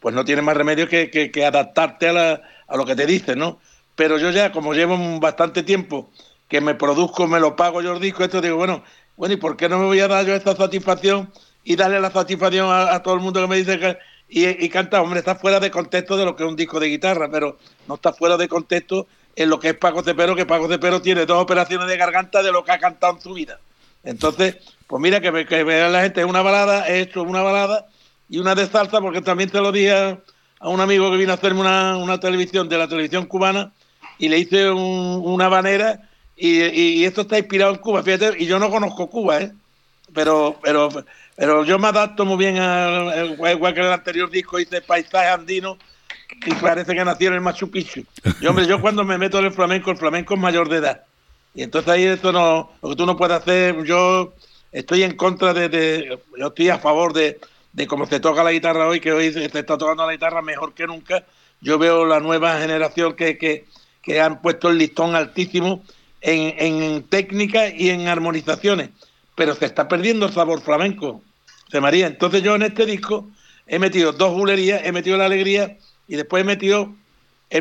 pues 0.00 0.12
no 0.12 0.24
tienes 0.24 0.44
más 0.44 0.56
remedio 0.56 0.88
que, 0.88 1.44
adaptarte 1.46 2.08
a, 2.08 2.42
lo 2.76 2.84
que 2.84 2.96
te 2.96 3.06
dicen, 3.06 3.38
¿no? 3.38 3.60
Pero 3.94 4.18
yo 4.18 4.30
ya, 4.30 4.50
como 4.50 4.74
llevo 4.74 4.98
bastante 5.20 5.62
tiempo 5.62 6.10
que 6.48 6.60
me 6.60 6.74
produzco, 6.74 7.28
me 7.28 7.38
lo 7.38 7.54
pago 7.54 7.82
yo 7.82 7.92
el 7.92 8.00
disco, 8.00 8.24
esto 8.24 8.40
digo, 8.40 8.56
bueno, 8.56 8.82
bueno, 9.16 9.34
¿y 9.34 9.36
por 9.36 9.56
qué 9.56 9.68
no 9.68 9.78
me 9.78 9.84
voy 9.84 10.00
a 10.00 10.08
dar 10.08 10.26
yo 10.26 10.34
esta 10.34 10.56
satisfacción 10.56 11.32
y 11.62 11.76
darle 11.76 12.00
la 12.00 12.10
satisfacción 12.10 12.66
a, 12.68 13.00
todo 13.04 13.14
el 13.14 13.20
mundo 13.20 13.40
que 13.40 13.46
me 13.46 13.58
dice 13.58 13.78
que... 13.78 13.96
Y, 14.28 14.64
y 14.64 14.68
canta, 14.70 15.00
hombre, 15.00 15.20
está 15.20 15.36
fuera 15.36 15.60
de 15.60 15.70
contexto 15.70 16.16
de 16.16 16.24
lo 16.24 16.34
que 16.34 16.42
es 16.42 16.48
un 16.48 16.56
disco 16.56 16.80
de 16.80 16.88
guitarra, 16.88 17.30
pero 17.30 17.58
no 17.86 17.94
está 17.94 18.12
fuera 18.12 18.36
de 18.36 18.48
contexto 18.48 19.06
en 19.36 19.50
lo 19.50 19.58
que 19.58 19.70
es 19.70 19.74
Paco 19.74 20.02
Cepero, 20.02 20.36
que 20.36 20.46
Paco 20.46 20.68
Cepero 20.68 21.00
tiene 21.00 21.26
dos 21.26 21.42
operaciones 21.42 21.88
de 21.88 21.96
garganta 21.96 22.42
de 22.42 22.52
lo 22.52 22.64
que 22.64 22.72
ha 22.72 22.78
cantado 22.78 23.14
en 23.14 23.20
su 23.20 23.34
vida. 23.34 23.58
Entonces, 24.04 24.56
pues 24.86 25.00
mira, 25.00 25.20
que, 25.20 25.30
vea 25.30 25.88
la 25.88 26.02
gente, 26.02 26.20
es 26.20 26.26
una 26.26 26.42
balada, 26.42 26.88
he 26.88 27.00
hecho 27.00 27.22
una 27.22 27.42
balada 27.42 27.86
y 28.28 28.38
una 28.38 28.54
de 28.54 28.66
salsa, 28.66 29.00
porque 29.00 29.22
también 29.22 29.50
te 29.50 29.60
lo 29.60 29.72
dije 29.72 29.92
a, 29.92 30.18
un 30.68 30.80
amigo 30.80 31.10
que 31.10 31.16
vino 31.16 31.32
a 31.32 31.36
hacerme 31.36 31.60
una, 31.60 32.18
televisión 32.20 32.68
de 32.68 32.78
la 32.78 32.88
televisión 32.88 33.26
cubana 33.26 33.72
y 34.18 34.28
le 34.28 34.38
hice 34.38 34.70
una 34.70 35.48
banera 35.48 36.08
y, 36.36 37.04
esto 37.04 37.22
está 37.22 37.38
inspirado 37.38 37.72
en 37.72 37.78
Cuba, 37.78 38.02
fíjate, 38.02 38.34
y 38.38 38.46
yo 38.46 38.58
no 38.58 38.70
conozco 38.70 39.08
Cuba, 39.08 39.40
¿eh? 39.40 39.52
Pero, 40.12 40.58
pero, 40.62 40.88
pero 41.36 41.64
yo 41.64 41.78
me 41.78 41.88
adapto 41.88 42.24
muy 42.24 42.36
bien, 42.36 42.58
a, 42.58 43.24
igual 43.52 43.74
que 43.74 43.80
el 43.80 43.92
anterior 43.92 44.30
disco 44.30 44.58
hice 44.58 44.82
Paisaje 44.82 45.28
Andino, 45.28 45.78
y 46.44 46.54
parece 46.54 46.94
que 46.94 47.04
nació 47.04 47.28
en 47.28 47.34
el 47.34 47.40
Machu 47.40 47.70
Picchu. 47.70 48.04
Yo, 48.40 48.50
hombre, 48.50 48.66
yo 48.66 48.80
cuando 48.80 49.04
me 49.04 49.18
meto 49.18 49.38
en 49.38 49.46
el 49.46 49.52
flamenco, 49.52 49.90
el 49.90 49.96
flamenco 49.96 50.34
es 50.34 50.40
mayor 50.40 50.68
de 50.68 50.78
edad. 50.78 51.02
Y 51.54 51.62
entonces 51.62 51.90
ahí 51.90 52.04
esto 52.04 52.32
no, 52.32 52.72
lo 52.82 52.90
que 52.90 52.96
tú 52.96 53.06
no 53.06 53.16
puedes 53.16 53.36
hacer, 53.36 53.82
yo 53.84 54.32
estoy 54.72 55.02
en 55.02 55.16
contra 55.16 55.52
de, 55.52 56.18
yo 56.38 56.46
estoy 56.46 56.70
a 56.70 56.78
favor 56.78 57.12
de, 57.12 57.38
de 57.72 57.86
cómo 57.86 58.06
se 58.06 58.20
toca 58.20 58.42
la 58.42 58.52
guitarra 58.52 58.88
hoy, 58.88 59.00
que 59.00 59.12
hoy 59.12 59.32
se 59.32 59.44
está 59.44 59.64
tocando 59.64 60.06
la 60.06 60.12
guitarra 60.12 60.42
mejor 60.42 60.72
que 60.72 60.86
nunca. 60.86 61.24
Yo 61.60 61.78
veo 61.78 62.06
la 62.06 62.20
nueva 62.20 62.58
generación 62.58 63.14
que, 63.14 63.38
que, 63.38 63.66
que 64.02 64.20
han 64.20 64.40
puesto 64.40 64.70
el 64.70 64.78
listón 64.78 65.14
altísimo 65.14 65.84
en, 66.20 66.54
en 66.58 67.02
técnica 67.04 67.68
y 67.68 67.90
en 67.90 68.08
armonizaciones, 68.08 68.90
pero 69.36 69.54
se 69.54 69.66
está 69.66 69.88
perdiendo 69.88 70.26
el 70.26 70.32
sabor 70.32 70.60
flamenco, 70.62 71.22
se 71.70 71.80
María. 71.80 72.06
Entonces 72.06 72.42
yo 72.42 72.54
en 72.54 72.62
este 72.62 72.86
disco 72.86 73.28
he 73.66 73.78
metido 73.78 74.12
dos 74.12 74.32
bulerías, 74.32 74.82
he 74.84 74.92
metido 74.92 75.16
la 75.16 75.26
alegría 75.26 75.76
y 76.08 76.16
después 76.16 76.42
he 76.42 76.44
metido, 76.44 76.94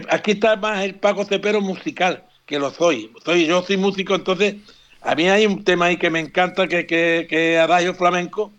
aquí 0.09 0.31
está 0.31 0.55
más 0.55 0.83
el 0.83 0.95
Paco 0.95 1.25
Cepero 1.25 1.61
musical, 1.61 2.23
que 2.45 2.59
lo 2.59 2.71
soy. 2.71 3.11
soy 3.23 3.45
yo 3.45 3.61
soy 3.63 3.77
músico, 3.77 4.15
entonces 4.15 4.55
a 5.01 5.15
mí 5.15 5.27
hay 5.29 5.45
un 5.45 5.63
tema 5.63 5.85
ahí 5.85 5.97
que 5.97 6.09
me 6.09 6.19
encanta, 6.19 6.67
que, 6.67 6.85
que, 6.85 7.27
que 7.29 7.57
Adagio 7.57 7.93
Flamenco, 7.93 8.51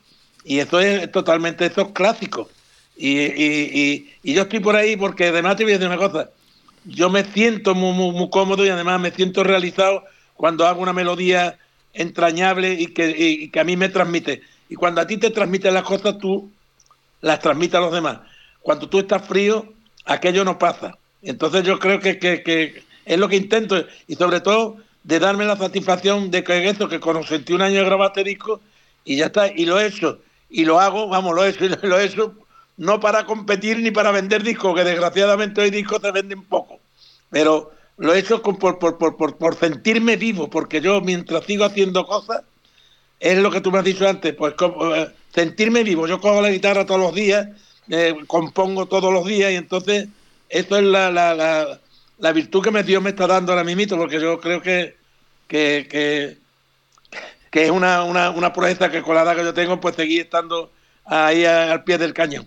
y 0.44 0.58
eso 0.58 0.80
es 0.80 1.10
totalmente, 1.12 1.66
eso 1.66 1.82
es 1.82 1.88
clásico. 1.92 2.48
Y, 2.96 3.20
y, 3.20 4.18
y, 4.22 4.34
yo 4.34 4.42
estoy 4.42 4.60
por 4.60 4.76
ahí 4.76 4.96
porque 4.96 5.28
además 5.28 5.56
te 5.56 5.64
voy 5.64 5.72
a 5.72 5.78
decir 5.78 5.88
una 5.88 5.96
cosa, 5.96 6.30
yo 6.84 7.10
me 7.10 7.24
siento 7.24 7.74
muy, 7.74 8.12
muy, 8.12 8.30
cómodo 8.30 8.64
y 8.66 8.68
además 8.68 9.00
me 9.00 9.10
siento 9.10 9.44
realizado 9.44 10.04
cuando 10.34 10.66
hago 10.66 10.82
una 10.82 10.92
melodía 10.92 11.58
entrañable 11.94 12.74
y 12.74 12.88
que, 12.88 13.14
y 13.16 13.48
que 13.48 13.60
a 13.60 13.64
mí 13.64 13.76
me 13.76 13.88
transmite. 13.88 14.42
Y 14.68 14.74
cuando 14.74 15.00
a 15.00 15.06
ti 15.06 15.16
te 15.16 15.30
transmiten 15.30 15.74
las 15.74 15.84
cosas, 15.84 16.18
tú 16.18 16.50
las 17.20 17.40
transmites 17.40 17.76
a 17.76 17.80
los 17.80 17.92
demás. 17.92 18.20
Cuando 18.62 18.88
tú 18.88 19.00
estás 19.00 19.26
frío, 19.26 19.72
aquello 20.04 20.44
no 20.44 20.58
pasa. 20.58 20.96
Entonces 21.22 21.64
yo 21.64 21.78
creo 21.78 22.00
que, 22.00 22.18
que, 22.18 22.82
es 23.04 23.18
lo 23.18 23.28
que 23.28 23.36
intento 23.36 23.84
y 24.06 24.14
sobre 24.16 24.40
todo 24.40 24.76
de 25.04 25.18
darme 25.18 25.44
la 25.44 25.56
satisfacción 25.56 26.30
de 26.30 26.44
que 26.44 26.68
eso, 26.68 26.88
que 26.88 27.00
con 27.00 27.22
61 27.22 27.64
años 27.64 27.84
grabaste 27.84 28.24
disco 28.24 28.60
y 29.04 29.16
ya 29.16 29.26
está, 29.26 29.48
y 29.48 29.66
lo 29.66 29.80
he 29.80 29.86
hecho, 29.86 30.20
y 30.48 30.64
lo 30.64 30.78
hago, 30.80 31.08
vamos, 31.08 31.34
lo 31.34 31.44
he 31.44 31.50
hecho, 31.50 31.64
lo 31.82 32.00
he 32.00 32.10
no 32.76 33.00
para 33.00 33.26
competir 33.26 33.78
ni 33.78 33.90
para 33.90 34.10
vender 34.10 34.42
discos, 34.42 34.74
que 34.74 34.84
desgraciadamente 34.84 35.60
hoy 35.60 35.70
discos 35.70 36.00
se 36.00 36.10
venden 36.10 36.42
poco, 36.42 36.80
pero 37.30 37.72
lo 37.98 38.14
he 38.14 38.18
hecho 38.18 38.42
por, 38.42 38.78
por, 38.78 38.98
por, 38.98 39.16
por, 39.16 39.56
sentirme 39.56 40.16
vivo, 40.16 40.48
porque 40.48 40.80
yo 40.80 41.00
mientras 41.00 41.44
sigo 41.44 41.64
haciendo 41.64 42.06
cosas, 42.06 42.42
es 43.20 43.38
lo 43.38 43.50
que 43.50 43.60
tú 43.60 43.70
me 43.70 43.78
has 43.78 43.84
dicho 43.84 44.08
antes, 44.08 44.34
pues 44.34 44.54
eh, 44.96 45.08
sentirme 45.32 45.84
vivo, 45.84 46.06
yo 46.06 46.20
cojo 46.20 46.40
la 46.40 46.50
guitarra 46.50 46.86
todos 46.86 47.00
los 47.00 47.14
días, 47.14 47.48
compongo 48.26 48.86
todos 48.86 49.12
los 49.12 49.26
días 49.26 49.52
y 49.52 49.56
entonces 49.56 50.08
eso 50.48 50.76
es 50.76 50.84
la, 50.84 51.10
la, 51.10 51.80
la, 52.18 52.32
virtud 52.32 52.62
que 52.62 52.70
me, 52.70 52.82
Dios 52.82 53.02
me 53.02 53.10
está 53.10 53.26
dando 53.26 53.52
ahora 53.52 53.64
mismo, 53.64 53.96
porque 53.96 54.20
yo 54.20 54.38
creo 54.38 54.60
que, 54.60 54.96
que, 55.48 56.36
que, 57.50 57.64
es 57.64 57.70
una, 57.70 58.04
una, 58.04 58.30
una 58.30 58.52
proeza 58.52 58.90
que 58.90 59.02
colada 59.02 59.34
que 59.34 59.42
yo 59.42 59.54
tengo, 59.54 59.80
pues 59.80 59.96
seguir 59.96 60.22
estando 60.22 60.70
ahí 61.04 61.44
al 61.44 61.84
pie 61.84 61.98
del 61.98 62.12
cañón. 62.12 62.46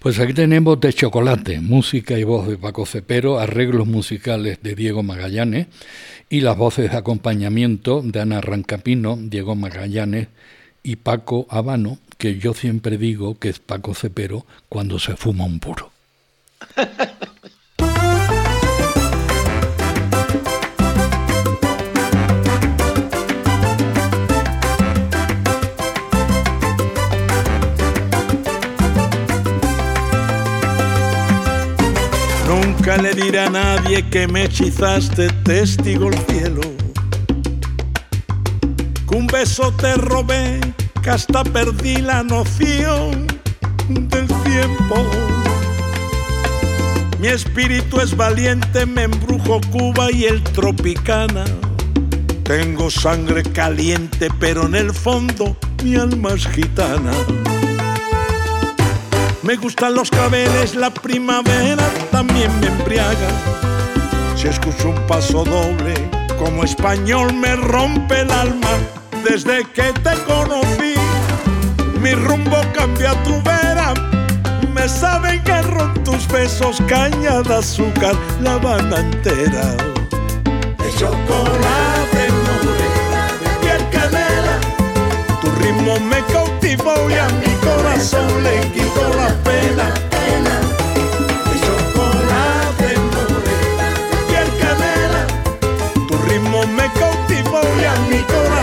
Pues 0.00 0.18
aquí 0.18 0.34
tenemos 0.34 0.80
de 0.80 0.92
chocolate, 0.92 1.60
música 1.60 2.18
y 2.18 2.24
voz 2.24 2.48
de 2.48 2.58
Paco 2.58 2.86
Cepero, 2.86 3.38
arreglos 3.38 3.86
musicales 3.86 4.58
de 4.62 4.74
Diego 4.74 5.02
Magallanes 5.02 5.68
y 6.28 6.40
las 6.40 6.56
voces 6.56 6.90
de 6.90 6.96
acompañamiento 6.96 8.02
de 8.02 8.20
Ana 8.20 8.40
Rancapino, 8.40 9.16
Diego 9.16 9.54
Magallanes 9.54 10.28
y 10.86 10.94
Paco 10.94 11.48
Habano, 11.50 11.98
que 12.16 12.38
yo 12.38 12.54
siempre 12.54 12.96
digo 12.96 13.40
que 13.40 13.48
es 13.48 13.58
Paco 13.58 13.92
Cepero 13.92 14.46
cuando 14.68 15.00
se 15.00 15.16
fuma 15.16 15.44
un 15.44 15.58
puro. 15.58 15.90
Nunca 32.46 32.96
le 32.98 33.12
diré 33.12 33.40
a 33.40 33.50
nadie 33.50 34.08
que 34.08 34.28
me 34.28 34.44
hechizaste, 34.44 35.30
testigo 35.42 36.10
el 36.10 36.18
cielo. 36.26 36.85
Un 39.16 39.26
beso 39.28 39.72
te 39.72 39.94
robé 39.94 40.60
que 41.02 41.08
hasta 41.08 41.42
perdí 41.42 41.96
la 42.02 42.22
noción 42.22 43.26
del 43.88 44.26
tiempo. 44.26 44.96
Mi 47.18 47.28
espíritu 47.28 47.98
es 47.98 48.14
valiente, 48.14 48.84
me 48.84 49.04
embrujo 49.04 49.62
Cuba 49.72 50.12
y 50.12 50.26
el 50.26 50.42
Tropicana. 50.42 51.46
Tengo 52.42 52.90
sangre 52.90 53.42
caliente, 53.42 54.28
pero 54.38 54.66
en 54.66 54.74
el 54.74 54.92
fondo 54.92 55.56
mi 55.82 55.96
alma 55.96 56.34
es 56.34 56.46
gitana. 56.48 57.12
Me 59.42 59.56
gustan 59.56 59.94
los 59.94 60.10
cabeles, 60.10 60.74
la 60.74 60.92
primavera 60.92 61.88
también 62.10 62.50
me 62.60 62.66
embriaga. 62.66 63.30
Si 64.36 64.46
escucho 64.46 64.90
un 64.90 65.06
paso 65.06 65.42
doble, 65.42 65.94
como 66.38 66.64
español 66.64 67.32
me 67.32 67.56
rompe 67.56 68.20
el 68.20 68.30
alma 68.30 68.68
desde 69.28 69.64
que 69.74 69.92
te 70.04 70.14
conocí, 70.22 70.94
mi 72.00 72.12
rumbo 72.14 72.58
cambia 72.72 73.12
tu 73.24 73.42
vera. 73.42 73.92
Me 74.72 74.88
saben 74.88 75.42
que 75.42 75.50
carro 75.50 75.92
tus 76.04 76.28
besos, 76.28 76.80
caña 76.86 77.42
de 77.42 77.54
azúcar, 77.54 78.14
la 78.40 78.54
habana 78.54 79.00
entera. 79.00 79.66
De 80.78 80.90
chocolate 80.96 82.22
morena, 82.46 83.22
de 83.42 83.50
piel 83.62 83.90
canela, 83.90 84.60
tu 85.40 85.50
ritmo 85.60 85.98
me 85.98 86.22
cautivó 86.32 87.10
y 87.10 87.14
a 87.14 87.28
mi 87.40 87.52
corazón 87.66 88.44
le 88.44 88.60
quitó 88.70 89.08
la 89.16 89.34
pena. 89.42 90.15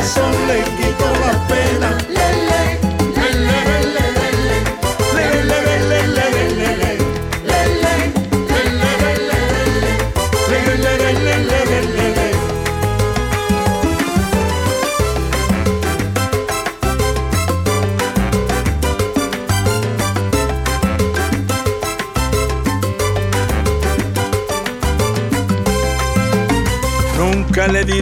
Corazón 0.03 0.47
le 0.47 0.63
quitó 0.75 1.05
la 1.21 1.47
pena. 1.47 2.12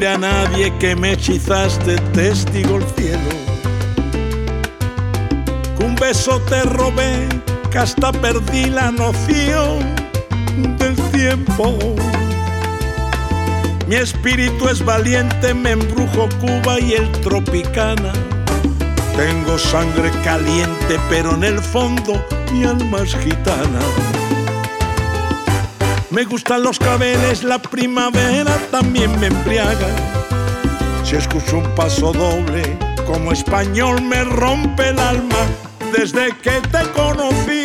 A 0.08 0.18
nadie 0.18 0.76
que 0.80 0.96
me 0.96 1.14
hechizaste, 1.14 1.96
testigo 2.14 2.78
el 2.78 2.86
cielo. 2.96 3.30
Que 5.78 5.86
un 5.86 5.96
beso 5.96 6.40
te 6.50 6.64
robé, 6.64 7.28
que 7.70 7.78
hasta 7.78 8.12
perdí 8.12 8.66
la 8.66 8.92
noción 8.92 9.80
del 10.78 10.96
tiempo. 11.12 11.78
Mi 13.88 13.96
espíritu 13.96 14.70
es 14.70 14.84
valiente, 14.84 15.54
me 15.54 15.72
embrujo 15.72 16.30
Cuba 16.40 16.80
y 16.80 16.94
el 16.94 17.12
Tropicana. 17.22 18.14
Tengo 19.16 19.58
sangre 19.60 20.10
caliente, 20.24 21.00
pero 21.10 21.36
en 21.36 21.44
el 21.44 21.60
fondo 21.60 22.26
mi 22.52 22.64
alma 22.64 23.00
es 23.04 23.16
gitana. 23.18 24.21
Me 26.12 26.26
gustan 26.26 26.62
los 26.64 26.78
claveles, 26.78 27.42
la 27.42 27.58
primavera 27.62 28.58
también 28.70 29.18
me 29.22 29.28
embriaga. 29.28 29.88
Si 31.06 31.16
escucho 31.16 31.60
un 31.60 31.74
paso 31.74 32.12
doble, 32.12 32.78
como 33.06 33.32
español 33.32 34.02
me 34.02 34.22
rompe 34.26 34.90
el 34.90 35.00
alma. 35.00 35.48
Desde 35.98 36.36
que 36.38 36.60
te 36.70 36.84
conocí, 36.92 37.64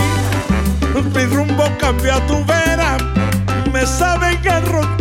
mi 1.12 1.24
rumbo 1.24 1.64
cambia 1.80 2.24
tu 2.28 2.44
vera. 2.44 2.96
Me 3.72 3.84
saben 3.84 4.40
que 4.40 4.52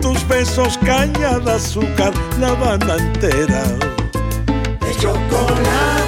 tus 0.01 0.27
besos, 0.27 0.79
caña 0.79 1.37
de 1.37 1.51
azúcar, 1.51 2.13
la 2.39 2.49
Habana 2.49 2.95
entera. 2.95 3.63
De 4.81 4.95
chocolate 4.99 6.04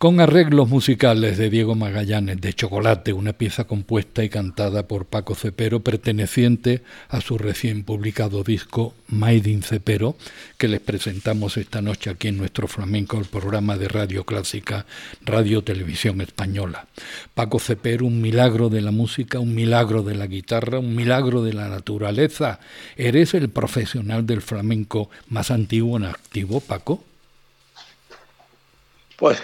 con 0.00 0.18
arreglos 0.18 0.66
musicales 0.70 1.36
de 1.36 1.50
Diego 1.50 1.74
Magallanes 1.74 2.40
de 2.40 2.54
Chocolate, 2.54 3.12
una 3.12 3.34
pieza 3.34 3.64
compuesta 3.64 4.24
y 4.24 4.30
cantada 4.30 4.88
por 4.88 5.04
Paco 5.04 5.34
Cepero, 5.34 5.80
perteneciente 5.80 6.82
a 7.10 7.20
su 7.20 7.36
recién 7.36 7.84
publicado 7.84 8.42
disco 8.42 8.94
Made 9.08 9.50
in 9.50 9.62
Cepero, 9.62 10.16
que 10.56 10.68
les 10.68 10.80
presentamos 10.80 11.58
esta 11.58 11.82
noche 11.82 12.08
aquí 12.08 12.28
en 12.28 12.38
nuestro 12.38 12.66
flamenco, 12.66 13.18
el 13.18 13.26
programa 13.26 13.76
de 13.76 13.88
Radio 13.88 14.24
Clásica, 14.24 14.86
Radio 15.20 15.62
Televisión 15.62 16.22
Española. 16.22 16.86
Paco 17.34 17.58
Cepero, 17.58 18.06
un 18.06 18.22
milagro 18.22 18.70
de 18.70 18.80
la 18.80 18.92
música, 18.92 19.38
un 19.38 19.54
milagro 19.54 20.02
de 20.02 20.14
la 20.14 20.28
guitarra, 20.28 20.78
un 20.78 20.96
milagro 20.96 21.44
de 21.44 21.52
la 21.52 21.68
naturaleza. 21.68 22.58
¿Eres 22.96 23.34
el 23.34 23.50
profesional 23.50 24.24
del 24.24 24.40
flamenco 24.40 25.10
más 25.28 25.50
antiguo 25.50 25.98
en 25.98 26.06
activo, 26.06 26.60
Paco? 26.60 27.04
Pues 29.18 29.38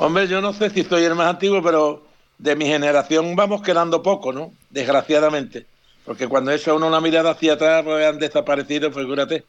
Hombre, 0.00 0.28
yo 0.28 0.40
no 0.40 0.52
sé 0.52 0.70
si 0.70 0.84
soy 0.84 1.02
el 1.02 1.16
más 1.16 1.26
antiguo, 1.26 1.60
pero 1.60 2.06
de 2.38 2.54
mi 2.54 2.66
generación 2.66 3.34
vamos 3.34 3.62
quedando 3.62 4.00
poco, 4.00 4.32
¿no? 4.32 4.52
Desgraciadamente. 4.70 5.66
Porque 6.04 6.28
cuando 6.28 6.52
echa 6.52 6.72
uno 6.72 6.86
una 6.86 7.00
mirada 7.00 7.32
hacia 7.32 7.54
atrás, 7.54 7.82
pues 7.84 8.06
han 8.06 8.20
desaparecido, 8.20 8.92
figúrate. 8.92 9.44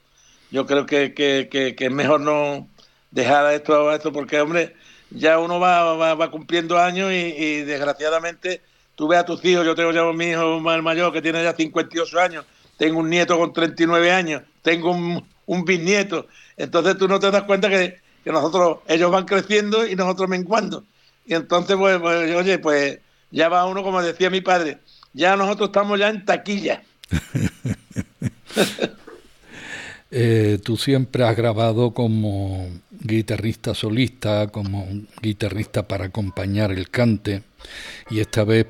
Yo 0.49 0.65
creo 0.65 0.87
que, 0.87 1.13
que, 1.13 1.75
es 1.77 1.91
mejor 1.91 2.21
no 2.21 2.67
dejar 3.11 3.53
esto, 3.53 3.91
esto 3.93 4.11
porque, 4.11 4.41
hombre, 4.41 4.75
ya 5.11 5.37
uno 5.37 5.59
va, 5.59 6.15
va, 6.15 6.31
cumpliendo 6.31 6.79
años 6.79 7.11
y, 7.13 7.61
desgraciadamente 7.61 8.63
tú 8.95 9.07
ves 9.07 9.19
a 9.19 9.25
tus 9.25 9.45
hijos, 9.45 9.65
yo 9.65 9.75
tengo 9.75 9.91
ya 9.91 10.03
un 10.03 10.19
hijo 10.19 10.59
más 10.59 10.81
mayor 10.81 11.13
que 11.13 11.21
tiene 11.21 11.43
ya 11.43 11.53
58 11.53 12.19
años, 12.19 12.45
tengo 12.75 12.99
un 12.99 13.09
nieto 13.09 13.37
con 13.37 13.53
39 13.53 14.11
años, 14.11 14.41
tengo 14.61 14.91
un, 14.91 15.25
un 15.45 15.63
bisnieto, 15.63 16.27
entonces 16.57 16.97
tú 16.97 17.07
no 17.07 17.19
te 17.19 17.31
das 17.31 17.43
cuenta 17.43 17.69
que 17.69 18.01
que 18.23 18.31
nosotros, 18.31 18.79
ellos 18.87 19.11
van 19.11 19.25
creciendo 19.25 19.87
y 19.87 19.95
nosotros 19.95 20.29
menguando. 20.29 20.83
Y 21.25 21.35
entonces, 21.35 21.75
pues, 21.77 21.99
pues, 21.99 22.35
oye, 22.35 22.59
pues 22.59 22.99
ya 23.31 23.49
va 23.49 23.65
uno, 23.65 23.83
como 23.83 24.01
decía 24.01 24.29
mi 24.29 24.41
padre, 24.41 24.79
ya 25.13 25.35
nosotros 25.35 25.69
estamos 25.69 25.99
ya 25.99 26.09
en 26.09 26.25
taquilla. 26.25 26.83
Eh, 30.11 30.57
tú 30.63 30.75
siempre 30.75 31.23
has 31.23 31.37
grabado 31.37 31.91
como 31.91 32.67
guitarrista 32.89 33.75
solista, 33.75 34.47
como 34.47 34.87
guitarrista 35.21 35.87
para 35.87 36.05
acompañar 36.05 36.71
el 36.71 36.89
cante, 36.89 37.43
y 38.09 38.19
esta 38.19 38.43
vez 38.43 38.65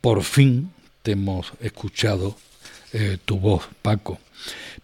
por 0.00 0.22
fin 0.22 0.70
te 1.02 1.12
hemos 1.12 1.52
escuchado 1.60 2.36
eh, 2.92 3.18
tu 3.24 3.38
voz, 3.40 3.68
Paco. 3.82 4.20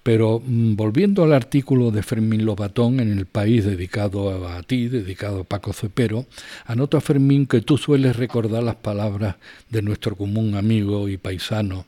Pero 0.03 0.43
mm, 0.45 0.75
volviendo 0.75 1.23
al 1.23 1.33
artículo 1.33 1.91
de 1.91 2.03
Fermín 2.03 2.45
Lobatón 2.45 3.01
en 3.01 3.17
El 3.17 3.27
País 3.27 3.65
dedicado 3.65 4.47
a, 4.49 4.63
ti, 4.63 4.89
dedicado 4.89 5.41
a 5.41 5.45
Paco 5.45 5.73
Cepero, 5.73 6.27
anota 6.67 7.01
Fermín 7.01 7.47
que 7.47 7.61
tú 7.61 7.79
sueles 7.79 8.17
recordar 8.17 8.63
las 8.63 8.77
palabras 8.77 9.37
de 9.71 9.83
nuestro 9.83 10.17
común 10.17 10.57
amigo 10.57 11.09
y 11.09 11.19
paisano, 11.19 11.87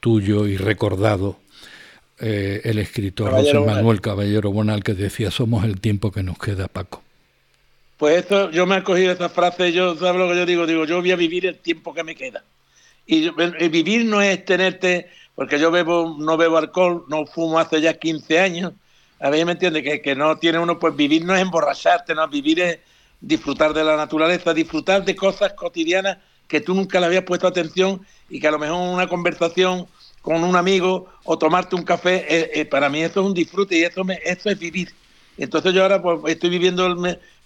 tuyo 0.00 0.46
y 0.46 0.56
recordado, 0.56 1.38
eh, 2.18 2.62
el 2.64 2.78
escritor 2.78 3.30
José 3.30 3.58
Manuel 3.58 4.00
Caballero 4.00 4.50
Bonal, 4.50 4.82
que 4.82 4.94
decía, 4.94 5.30
somos 5.30 5.64
el 5.64 5.80
tiempo 5.80 6.10
que 6.10 6.22
nos 6.22 6.38
queda, 6.38 6.68
Paco. 6.68 7.02
Pues 7.98 8.18
esto, 8.18 8.50
yo 8.50 8.66
me 8.66 8.76
he 8.76 8.82
cogido 8.82 9.12
esa 9.12 9.28
frase, 9.30 9.72
yo, 9.72 9.96
¿sabes 9.96 10.20
lo 10.20 10.28
que 10.28 10.36
yo 10.36 10.46
digo? 10.46 10.66
Digo, 10.66 10.84
yo 10.84 11.00
voy 11.00 11.12
a 11.12 11.16
vivir 11.16 11.46
el 11.46 11.56
tiempo 11.56 11.94
que 11.94 12.04
me 12.04 12.14
queda. 12.14 12.44
Y 13.06 13.30
vivir 13.68 14.04
no 14.04 14.20
es 14.20 14.44
tenerte 14.44 15.08
porque 15.36 15.60
yo 15.60 15.70
bebo, 15.70 16.16
no 16.18 16.36
bebo 16.36 16.56
alcohol, 16.56 17.04
no 17.08 17.26
fumo 17.26 17.60
hace 17.60 17.80
ya 17.80 17.94
15 17.94 18.40
años. 18.40 18.72
A 19.20 19.30
ver, 19.30 19.44
me 19.46 19.52
entiende 19.52 19.82
que, 19.82 20.00
que 20.00 20.16
no 20.16 20.38
tiene 20.38 20.58
uno, 20.58 20.78
pues 20.78 20.96
vivir 20.96 21.24
no 21.24 21.36
es 21.36 21.42
emborracharte, 21.42 22.14
no, 22.14 22.26
vivir 22.26 22.58
es 22.60 22.78
disfrutar 23.20 23.72
de 23.74 23.84
la 23.84 23.96
naturaleza, 23.96 24.54
disfrutar 24.54 25.04
de 25.04 25.14
cosas 25.14 25.52
cotidianas 25.52 26.18
que 26.48 26.60
tú 26.60 26.74
nunca 26.74 27.00
le 27.00 27.06
habías 27.06 27.24
puesto 27.24 27.46
atención 27.46 28.00
y 28.28 28.40
que 28.40 28.48
a 28.48 28.50
lo 28.50 28.58
mejor 28.58 28.76
una 28.76 29.08
conversación 29.08 29.86
con 30.22 30.42
un 30.42 30.56
amigo 30.56 31.06
o 31.24 31.38
tomarte 31.38 31.76
un 31.76 31.82
café, 31.82 32.26
eh, 32.28 32.50
eh, 32.54 32.64
para 32.64 32.88
mí 32.88 33.02
eso 33.02 33.20
es 33.20 33.26
un 33.26 33.34
disfrute 33.34 33.78
y 33.78 33.82
eso, 33.84 34.04
me, 34.04 34.18
eso 34.24 34.48
es 34.48 34.58
vivir. 34.58 34.92
Entonces 35.36 35.74
yo 35.74 35.82
ahora 35.82 36.00
pues 36.00 36.18
estoy 36.26 36.48
viviendo 36.48 36.96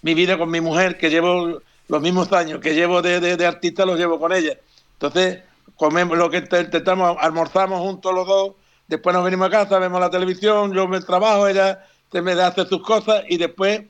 mi 0.01 0.13
vida 0.13 0.37
con 0.37 0.49
mi 0.49 0.61
mujer, 0.61 0.97
que 0.97 1.09
llevo 1.09 1.61
los 1.89 2.01
mismos 2.01 2.31
años 2.31 2.61
que 2.61 2.73
llevo 2.73 3.01
de, 3.01 3.19
de, 3.19 3.35
de 3.35 3.45
artista, 3.45 3.85
los 3.85 3.99
llevo 3.99 4.17
con 4.17 4.31
ella. 4.31 4.57
Entonces 4.93 5.39
comemos 5.81 6.15
lo 6.15 6.29
que 6.29 6.37
intentamos, 6.37 7.17
almorzamos 7.19 7.79
juntos 7.79 8.13
los 8.13 8.27
dos, 8.27 8.51
después 8.87 9.15
nos 9.15 9.25
venimos 9.25 9.47
a 9.47 9.49
casa, 9.49 9.79
vemos 9.79 9.99
la 9.99 10.11
televisión, 10.11 10.71
yo 10.73 10.87
me 10.87 11.01
trabajo, 11.01 11.47
ella 11.47 11.83
se 12.11 12.21
me 12.21 12.33
hace 12.33 12.67
sus 12.67 12.83
cosas 12.83 13.23
y 13.27 13.37
después 13.37 13.81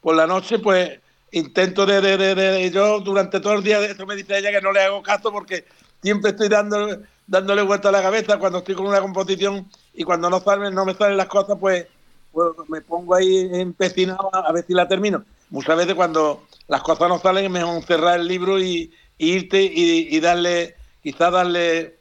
por 0.00 0.14
la 0.14 0.28
noche, 0.28 0.60
pues 0.60 1.00
intento 1.32 1.86
de, 1.86 2.00
de, 2.00 2.36
de, 2.36 2.70
yo 2.70 3.00
durante 3.00 3.40
todo 3.40 3.54
el 3.54 3.64
día, 3.64 3.80
esto 3.80 4.06
me 4.06 4.14
dice 4.14 4.38
ella 4.38 4.52
que 4.52 4.60
no 4.60 4.70
le 4.70 4.80
hago 4.80 5.02
caso 5.02 5.32
porque 5.32 5.64
siempre 6.00 6.30
estoy 6.30 6.48
dándole, 6.48 7.00
dándole 7.26 7.62
vuelta 7.62 7.88
a 7.88 7.92
la 7.92 8.02
cabeza 8.02 8.38
cuando 8.38 8.58
estoy 8.58 8.76
con 8.76 8.86
una 8.86 9.00
composición 9.00 9.68
y 9.92 10.04
cuando 10.04 10.30
no 10.30 10.38
salen, 10.38 10.72
no 10.72 10.84
me 10.84 10.94
salen 10.94 11.16
las 11.16 11.26
cosas, 11.26 11.56
pues, 11.58 11.88
pues 12.30 12.50
me 12.68 12.80
pongo 12.80 13.16
ahí 13.16 13.50
empecinado 13.54 14.32
a, 14.32 14.52
ver 14.52 14.64
si 14.68 14.72
la 14.72 14.86
termino. 14.86 15.24
Muchas 15.50 15.76
veces 15.76 15.96
cuando 15.96 16.44
las 16.68 16.82
cosas 16.82 17.08
no 17.08 17.18
salen 17.18 17.46
es 17.46 17.50
mejor 17.50 17.82
cerrar 17.82 18.20
el 18.20 18.28
libro 18.28 18.60
y, 18.60 18.92
irte 19.18 19.60
y, 19.62 20.20
darle, 20.20 20.76
quizás 21.02 21.32
darle, 21.32 21.96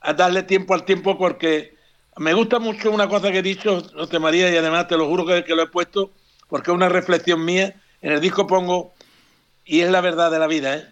a 0.00 0.12
darle 0.12 0.42
tiempo 0.42 0.74
al 0.74 0.84
tiempo 0.84 1.18
porque 1.18 1.74
me 2.16 2.32
gusta 2.32 2.58
mucho 2.58 2.90
una 2.90 3.08
cosa 3.08 3.32
que 3.32 3.38
he 3.38 3.42
dicho, 3.42 3.82
José 3.94 4.18
María, 4.18 4.52
y 4.52 4.56
además 4.56 4.88
te 4.88 4.96
lo 4.96 5.08
juro 5.08 5.26
que, 5.26 5.44
que 5.44 5.54
lo 5.54 5.62
he 5.62 5.68
puesto 5.68 6.12
porque 6.48 6.70
es 6.70 6.74
una 6.74 6.88
reflexión 6.88 7.44
mía. 7.44 7.74
En 8.00 8.12
el 8.12 8.20
disco 8.20 8.46
pongo, 8.46 8.92
y 9.64 9.80
es 9.80 9.90
la 9.90 10.00
verdad 10.00 10.30
de 10.30 10.38
la 10.38 10.46
vida, 10.46 10.76
¿eh? 10.76 10.84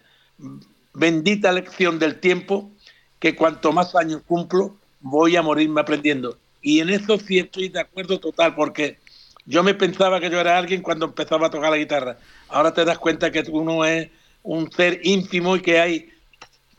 bendita 0.94 1.52
lección 1.52 1.98
del 1.98 2.20
tiempo, 2.20 2.70
que 3.18 3.36
cuanto 3.36 3.72
más 3.72 3.94
años 3.94 4.22
cumplo, 4.26 4.76
voy 5.00 5.36
a 5.36 5.42
morirme 5.42 5.80
aprendiendo. 5.80 6.38
Y 6.60 6.80
en 6.80 6.90
eso 6.90 7.18
sí 7.18 7.38
estoy 7.38 7.68
de 7.68 7.80
acuerdo 7.80 8.18
total, 8.18 8.54
porque 8.54 8.98
yo 9.44 9.62
me 9.62 9.74
pensaba 9.74 10.20
que 10.20 10.30
yo 10.30 10.40
era 10.40 10.56
alguien 10.56 10.82
cuando 10.82 11.06
empezaba 11.06 11.48
a 11.48 11.50
tocar 11.50 11.70
la 11.70 11.76
guitarra. 11.76 12.18
Ahora 12.48 12.72
te 12.72 12.84
das 12.84 12.98
cuenta 12.98 13.30
que 13.30 13.44
uno 13.50 13.84
es 13.84 14.08
un 14.42 14.70
ser 14.72 15.00
ínfimo 15.04 15.56
y 15.56 15.60
que 15.60 15.80
hay 15.80 16.11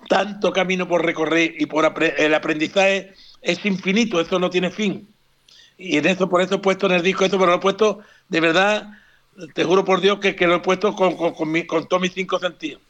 tanto 0.08 0.52
camino 0.52 0.88
por 0.88 1.06
recorrer 1.06 1.56
y 1.58 1.66
por 1.66 1.92
el 2.18 2.34
aprendizaje 2.34 3.14
es 3.42 3.66
infinito, 3.66 4.20
eso 4.20 4.40
no 4.40 4.50
tiene 4.50 4.72
fin. 4.72 5.08
Y 5.78 5.98
en 5.98 6.06
eso, 6.06 6.30
por 6.30 6.42
eso 6.42 6.56
he 6.56 6.60
puesto 6.60 6.86
en 6.86 6.94
el 6.94 7.04
disco 7.04 7.26
esto, 7.26 7.38
pero 7.38 7.52
lo 7.52 7.58
he 7.58 7.62
puesto 7.62 8.00
de 8.30 8.40
verdad, 8.40 8.90
te 9.54 9.64
juro 9.64 9.84
por 9.84 10.02
Dios 10.02 10.20
que, 10.20 10.36
lo 10.48 10.56
he 10.56 10.60
puesto 10.60 10.96
con, 10.96 11.16
con, 11.16 11.34
con 11.34 11.88
todos 11.88 12.02
mis 12.02 12.14
cinco 12.14 12.40
sentidos. 12.40 12.82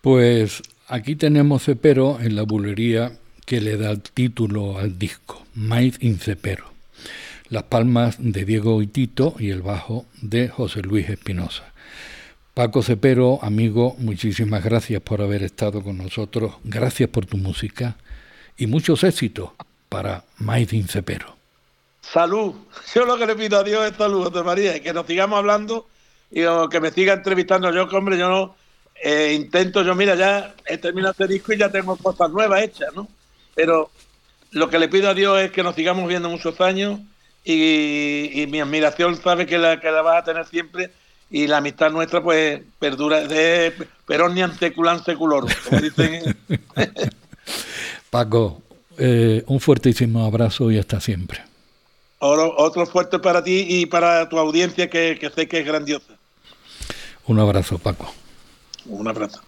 Pues 0.00 0.62
aquí 0.88 1.16
tenemos 1.16 1.64
Cepero 1.64 2.18
en 2.20 2.36
la 2.36 2.42
bulería 2.42 3.12
que 3.44 3.60
le 3.60 3.76
da 3.76 3.90
el 3.90 4.02
título 4.02 4.78
al 4.78 4.98
disco, 4.98 5.46
Maíz 5.54 5.98
in 6.00 6.18
Cepero. 6.18 6.66
Las 7.48 7.64
palmas 7.64 8.16
de 8.18 8.44
Diego 8.44 8.84
Tito 8.88 9.36
y 9.38 9.50
el 9.50 9.62
bajo 9.62 10.04
de 10.20 10.48
José 10.48 10.82
Luis 10.82 11.08
Espinosa. 11.08 11.72
Paco 12.56 12.82
Cepero, 12.82 13.38
amigo, 13.42 13.96
muchísimas 13.98 14.64
gracias 14.64 15.02
por 15.02 15.20
haber 15.20 15.42
estado 15.42 15.82
con 15.82 15.98
nosotros, 15.98 16.54
gracias 16.64 17.10
por 17.10 17.26
tu 17.26 17.36
música 17.36 17.98
y 18.56 18.66
muchos 18.66 19.04
éxitos 19.04 19.50
para 19.90 20.24
Maíz 20.38 20.72
in 20.72 20.88
Cepero. 20.88 21.36
Salud. 22.00 22.54
Yo 22.94 23.04
lo 23.04 23.18
que 23.18 23.26
le 23.26 23.34
pido 23.34 23.58
a 23.58 23.62
Dios 23.62 23.84
es 23.84 23.94
salud, 23.98 24.24
José 24.24 24.42
María, 24.42 24.74
y 24.74 24.80
que 24.80 24.94
nos 24.94 25.06
sigamos 25.06 25.38
hablando 25.38 25.86
y 26.30 26.44
que 26.70 26.80
me 26.80 26.90
siga 26.92 27.12
entrevistando. 27.12 27.70
Yo, 27.74 27.82
hombre, 27.94 28.16
yo 28.16 28.30
no 28.30 28.56
eh, 29.04 29.34
intento, 29.34 29.82
yo 29.82 29.94
mira, 29.94 30.14
ya 30.14 30.54
he 30.64 30.78
terminado 30.78 31.10
este 31.10 31.26
disco 31.26 31.52
y 31.52 31.58
ya 31.58 31.70
tengo 31.70 31.94
cosas 31.96 32.30
nuevas 32.30 32.62
hechas, 32.62 32.88
¿no? 32.94 33.06
Pero 33.54 33.90
lo 34.52 34.70
que 34.70 34.78
le 34.78 34.88
pido 34.88 35.10
a 35.10 35.14
Dios 35.14 35.42
es 35.42 35.50
que 35.50 35.62
nos 35.62 35.74
sigamos 35.74 36.08
viendo 36.08 36.30
muchos 36.30 36.58
años 36.62 37.00
y, 37.44 38.46
mi 38.48 38.60
admiración 38.60 39.14
sabe 39.14 39.44
que 39.44 39.58
la 39.58 39.76
vas 40.00 40.22
a 40.22 40.24
tener 40.24 40.46
siempre 40.46 40.90
y 41.30 41.46
la 41.46 41.58
amistad 41.58 41.90
nuestra 41.90 42.22
pues 42.22 42.62
perdura 42.78 43.26
de 43.26 43.72
peronian 44.06 44.56
seculan 44.58 45.04
seculorum, 45.04 45.50
como 45.68 45.80
dicen. 45.80 46.36
Paco, 48.10 48.62
eh, 48.98 49.42
un 49.46 49.60
fuertísimo 49.60 50.24
abrazo 50.24 50.70
y 50.70 50.78
hasta 50.78 51.00
siempre. 51.00 51.42
Otro, 52.18 52.86
fuerte 52.86 53.18
para 53.18 53.44
ti 53.44 53.66
y 53.68 53.86
para 53.86 54.28
tu 54.28 54.38
audiencia 54.38 54.88
que, 54.88 55.18
que 55.20 55.30
sé 55.30 55.46
que 55.48 55.60
es 55.60 55.66
grandiosa. 55.66 56.14
Un 57.26 57.38
abrazo, 57.38 57.78
Paco. 57.78 58.12
Un 58.86 59.06
abrazo. 59.06 59.40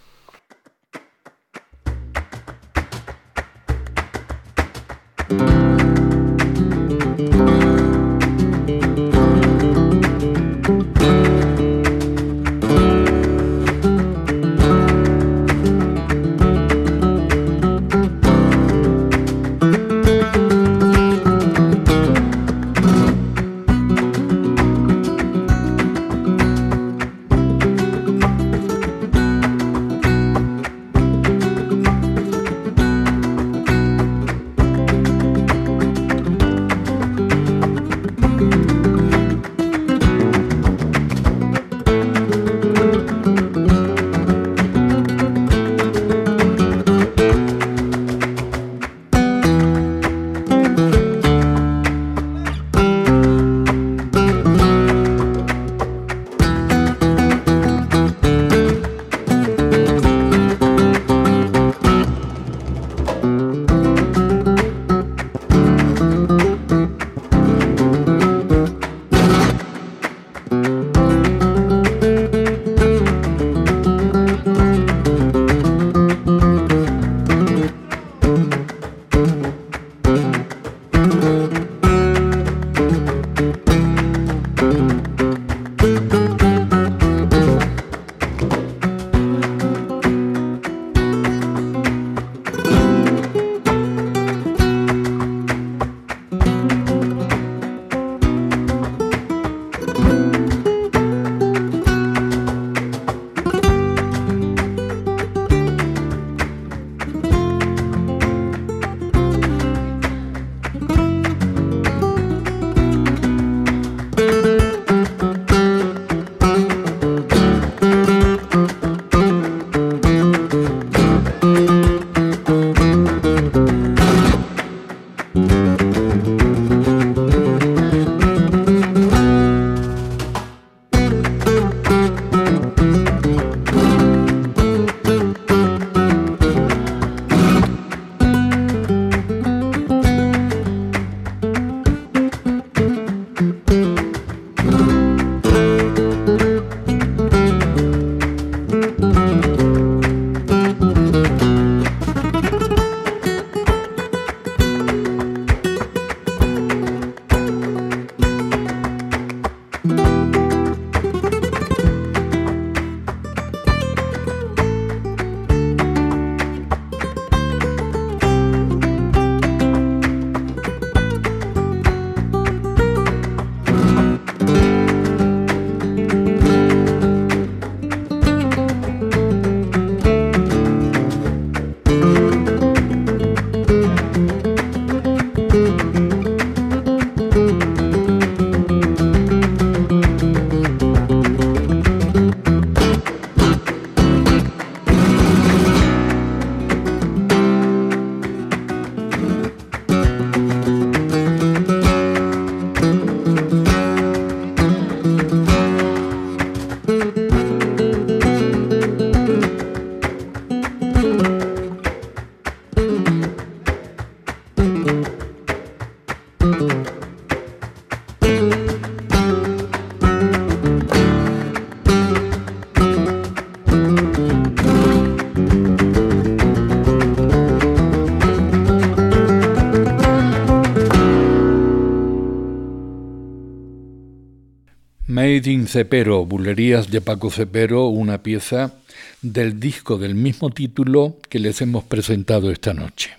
In 235.47 235.69
Cepero, 235.69 236.27
Bulerías 236.27 236.91
de 236.91 237.01
Paco 237.01 237.31
Cepero, 237.31 237.87
una 237.87 238.23
pieza 238.23 238.75
del 239.23 239.61
disco 239.61 239.97
del 239.97 240.17
mismo 240.17 240.51
título 240.51 241.17
que 241.29 241.39
les 241.39 241.63
hemos 241.63 241.85
presentado 241.85 242.51
esta 242.51 242.75
noche. 242.75 243.11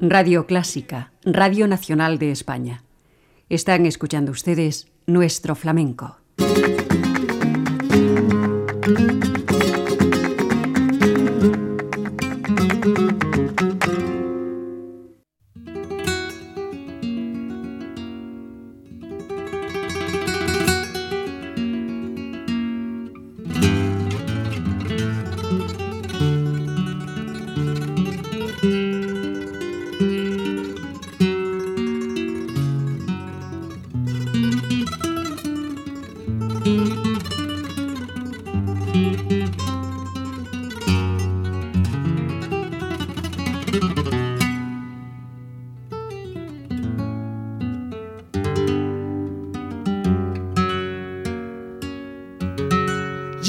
Radio 0.00 0.46
Clásica, 0.46 1.10
Radio 1.24 1.66
Nacional 1.66 2.18
de 2.18 2.30
España. 2.30 2.84
Están 3.48 3.86
escuchando 3.86 4.30
ustedes 4.30 4.86
nuestro 5.06 5.56
flamenco. 5.56 6.16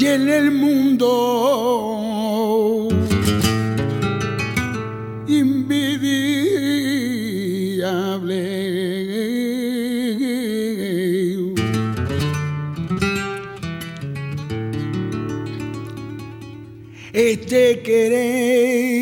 y 0.00 0.06
en 0.06 0.28
el 0.28 0.52
mundo 0.52 1.08
invidiable. 5.26 6.38
Este 17.12 17.80
querer 17.80 18.97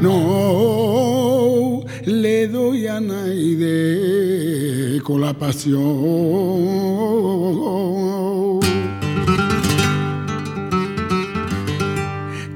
no 0.00 1.84
le 2.06 2.48
doy 2.48 2.86
a 2.86 3.00
nadie 3.00 5.00
con 5.02 5.20
la 5.20 5.34
pasión 5.34 5.82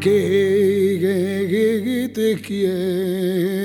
que 0.00 2.10
te 2.14 2.40
quiero. 2.40 3.55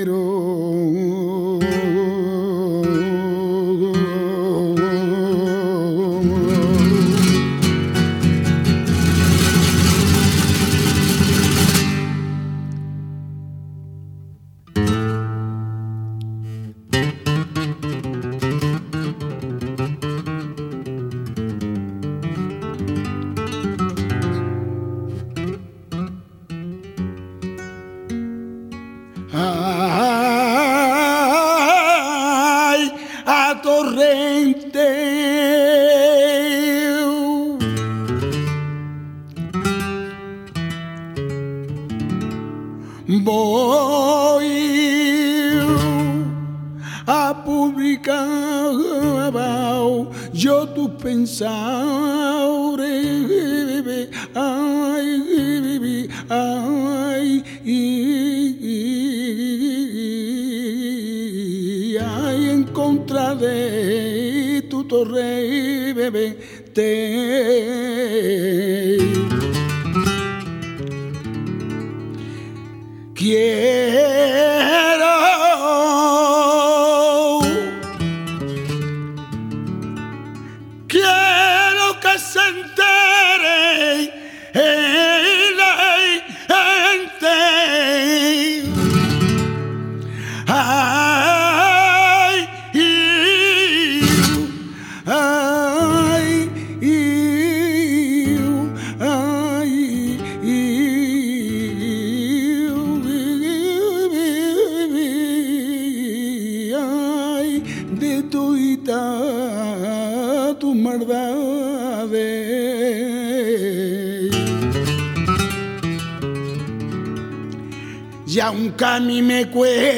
A 118.80 119.00
mí 119.00 119.22
me 119.22 119.42
Este 119.42 119.91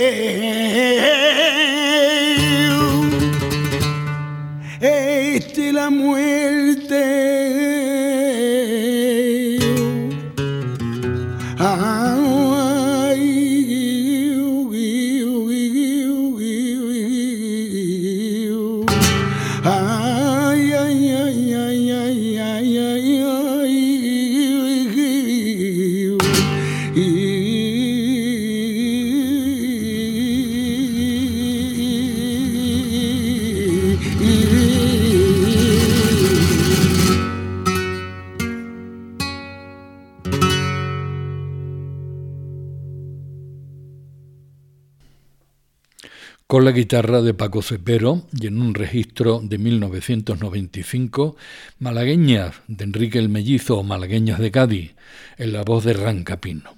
la 46.65 46.73
guitarra 46.73 47.21
de 47.21 47.35
Paco 47.35 47.61
Cepero 47.61 48.23
y 48.33 48.47
en 48.47 48.59
un 48.59 48.73
registro 48.73 49.41
de 49.45 49.59
1995, 49.59 51.37
Malagueñas 51.79 52.55
de 52.69 52.85
Enrique 52.85 53.19
el 53.19 53.29
Mellizo 53.29 53.79
o 53.79 53.83
Malagueñas 53.83 54.39
de 54.39 54.51
Cádiz, 54.51 54.95
en 55.37 55.53
la 55.53 55.63
voz 55.63 55.85
de 55.85 55.93
Rancapino. 55.93 56.71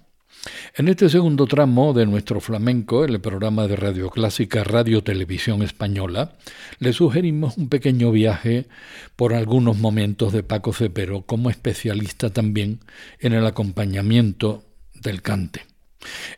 En 0.75 0.89
este 0.89 1.09
segundo 1.09 1.47
tramo 1.47 1.93
de 1.93 2.05
nuestro 2.05 2.41
flamenco, 2.41 3.05
el 3.05 3.21
programa 3.21 3.69
de 3.69 3.77
Radio 3.77 4.11
Clásica 4.11 4.65
Radio 4.65 5.05
Televisión 5.05 5.63
Española, 5.63 6.33
le 6.81 6.93
sugerimos 6.93 7.57
un 7.57 7.69
pequeño 7.69 8.11
viaje 8.11 8.67
por 9.15 9.35
algunos 9.35 9.79
momentos 9.79 10.33
de 10.33 10.43
Paco 10.43 10.73
Cepero 10.73 11.23
como 11.23 11.49
especialista 11.49 12.31
también 12.31 12.81
en 13.21 13.35
el 13.35 13.47
acompañamiento 13.47 14.65
del 14.95 15.23
cante. 15.23 15.65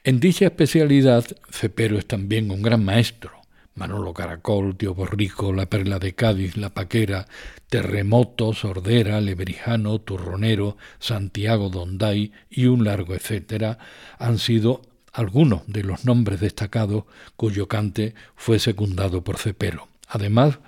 En 0.05 0.21
dicha 0.21 0.45
especialidad, 0.45 1.25
Cepero 1.51 1.99
es 1.99 2.07
también 2.07 2.51
un 2.51 2.61
gran 2.61 2.85
maestro. 2.85 3.38
Manolo 3.79 4.13
Caracol, 4.13 4.77
Tío 4.77 4.95
Borrico, 4.95 5.53
La 5.53 5.67
Perla 5.67 5.99
de 5.99 6.15
Cádiz, 6.15 6.57
La 6.57 6.71
Paquera, 6.71 7.27
Terremoto, 7.69 8.53
Sordera, 8.53 9.21
Lebrijano, 9.21 10.01
Turronero, 10.01 10.77
Santiago 10.99 11.69
Donday 11.71 12.33
y 12.51 12.67
un 12.67 12.85
largo 12.85 13.15
etcétera 13.15 13.79
han 14.19 14.39
sido 14.39 14.83
algunos 15.13 15.63
de 15.67 15.85
los 15.85 16.05
nombres 16.05 16.41
destacados 16.41 17.05
cuyo 17.37 17.69
cante 17.69 18.15
fue 18.37 18.59
secundado 18.59 19.23
por 19.23 19.39
Cepero. 19.39 19.89
Además 20.09 20.59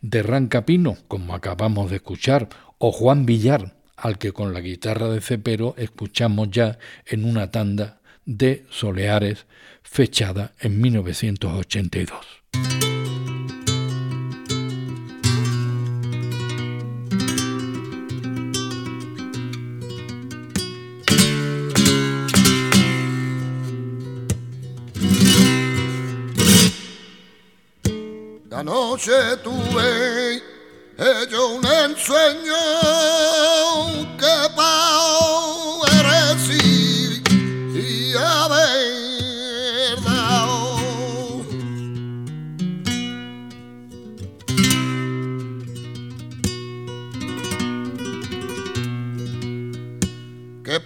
de 0.00 0.22
Rancapino, 0.22 0.96
como 1.08 1.34
acabamos 1.34 1.90
de 1.90 1.96
escuchar, 1.96 2.48
o 2.78 2.92
Juan 2.92 3.26
Villar, 3.26 3.76
al 3.96 4.18
que 4.18 4.32
con 4.32 4.52
la 4.52 4.60
guitarra 4.60 5.08
de 5.08 5.20
Cepero 5.20 5.74
escuchamos 5.76 6.50
ya 6.50 6.78
en 7.06 7.24
una 7.24 7.50
tanda 7.50 8.00
de 8.24 8.64
Soleares 8.70 9.46
fechada 9.94 10.52
en 10.58 10.80
1982. 10.80 12.18
La 28.50 28.64
noche 28.64 29.12
tuve 29.44 30.42
hecho 30.98 31.54
un 31.54 31.64
ensueño 31.64 32.62
que 34.18 34.54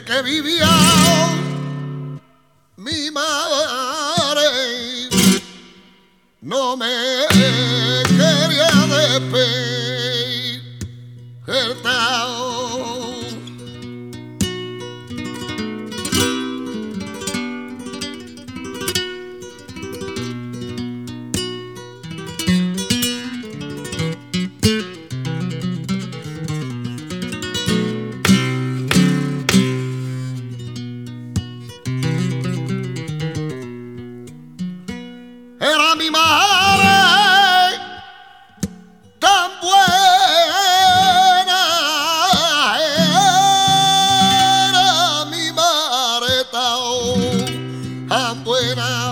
que 0.06 0.22
vivía 0.22 0.68
mi 2.78 3.12
madre, 3.12 4.50
no 6.42 6.76
me 6.78 6.88
quería 8.10 8.72
despertar. 8.88 9.71
came 48.76 48.80
out. 48.80 49.11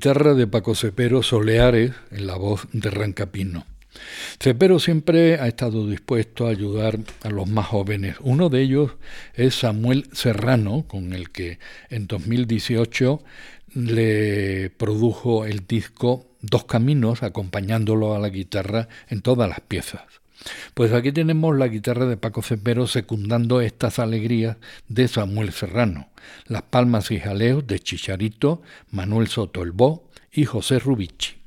Guitarra 0.00 0.32
de 0.32 0.46
Paco 0.46 0.74
Cepero 0.74 1.22
Soleares 1.22 1.92
en 2.10 2.26
la 2.26 2.36
voz 2.36 2.66
de 2.72 2.88
Rancapino. 2.88 3.66
Cepero 4.42 4.78
siempre 4.78 5.34
ha 5.34 5.46
estado 5.46 5.86
dispuesto 5.86 6.46
a 6.46 6.50
ayudar 6.50 6.98
a 7.22 7.28
los 7.28 7.46
más 7.46 7.66
jóvenes. 7.66 8.16
Uno 8.20 8.48
de 8.48 8.62
ellos 8.62 8.92
es 9.34 9.56
Samuel 9.56 10.08
Serrano, 10.14 10.86
con 10.88 11.12
el 11.12 11.28
que 11.28 11.58
en 11.90 12.06
2018 12.06 13.22
le 13.74 14.70
produjo 14.70 15.44
el 15.44 15.66
disco 15.66 16.30
Dos 16.40 16.64
Caminos, 16.64 17.22
acompañándolo 17.22 18.14
a 18.14 18.18
la 18.18 18.30
guitarra 18.30 18.88
en 19.10 19.20
todas 19.20 19.50
las 19.50 19.60
piezas. 19.60 20.19
Pues 20.74 20.92
aquí 20.92 21.12
tenemos 21.12 21.56
la 21.56 21.68
guitarra 21.68 22.06
de 22.06 22.16
Paco 22.16 22.42
Cepero 22.42 22.86
secundando 22.86 23.60
estas 23.60 23.98
alegrías 23.98 24.56
de 24.88 25.08
Samuel 25.08 25.52
Serrano, 25.52 26.08
las 26.46 26.62
palmas 26.62 27.10
y 27.10 27.20
jaleos 27.20 27.66
de 27.66 27.78
Chicharito, 27.78 28.62
Manuel 28.90 29.28
Soto 29.28 29.62
el 29.62 29.72
Bo 29.72 30.08
y 30.32 30.44
José 30.44 30.78
Rubici. 30.78 31.39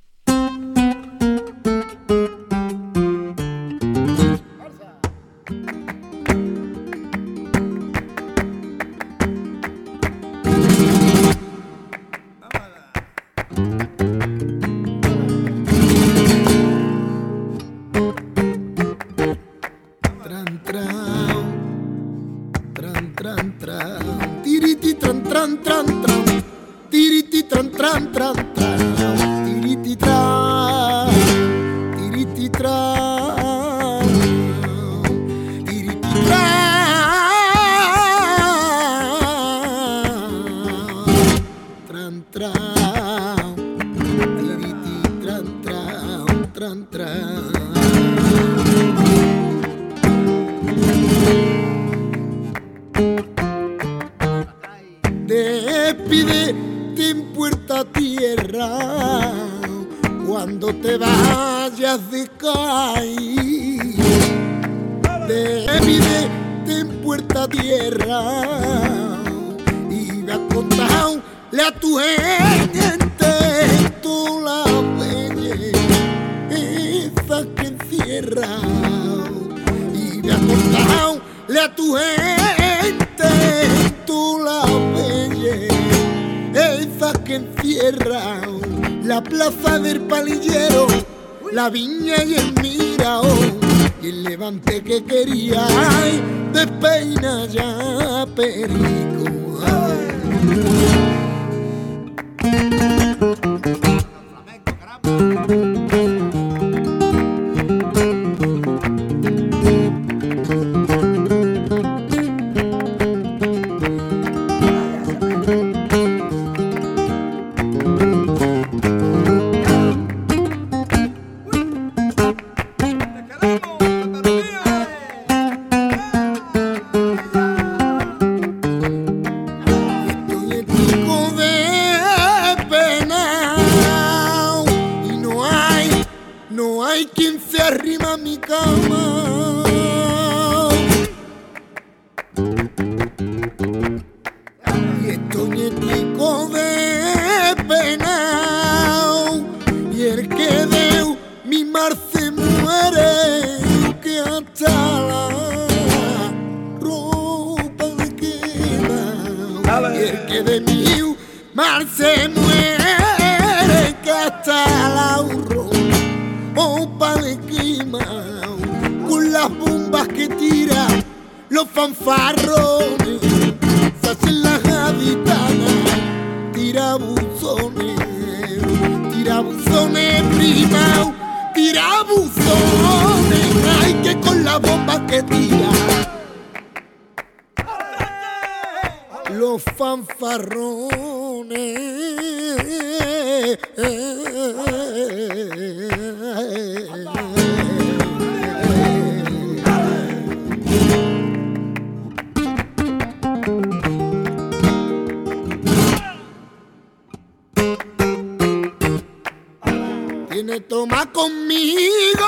tiene 210.34 210.60
toma 210.62 211.06
conmigo. 211.12 212.28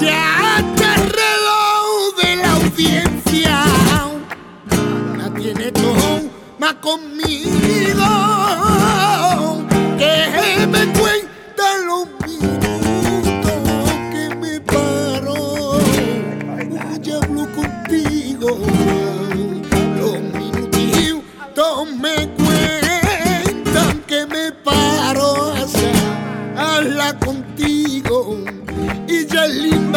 Ya 0.00 0.58
está 0.58 0.94
el 0.96 1.10
reloj 1.22 2.16
de 2.20 2.36
la 2.36 2.52
audiencia. 2.54 3.64
La 5.16 5.32
tiene 5.34 5.70
toma 5.70 6.80
conmigo. 6.80 8.08
Que 9.96 10.66
me 10.66 10.97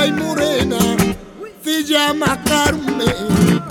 linda 0.02 0.06
y 0.06 0.12
morena, 0.12 0.78
se 1.64 1.84
llama 1.84 2.40
Carmen. 2.46 3.62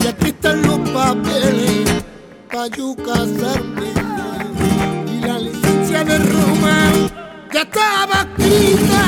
Y 0.00 0.06
aquí 0.06 0.28
están 0.28 0.62
los 0.62 0.78
papeles 0.90 2.04
para 2.50 2.68
yo 2.68 2.94
casarme. 2.96 3.92
Y 5.06 5.20
la 5.20 5.38
licencia 5.38 6.04
de 6.04 6.18
Roma 6.18 6.90
ya 7.52 7.62
estaba 7.62 8.26
escrita. 8.36 9.02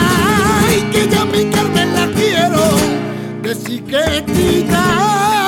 y 0.77 0.91
que 0.91 1.09
ya 1.09 1.25
mi 1.25 1.51
Carmen 1.51 1.95
la 1.95 2.07
quiero 2.13 2.63
de 3.43 3.63
chiquetita. 3.63 5.42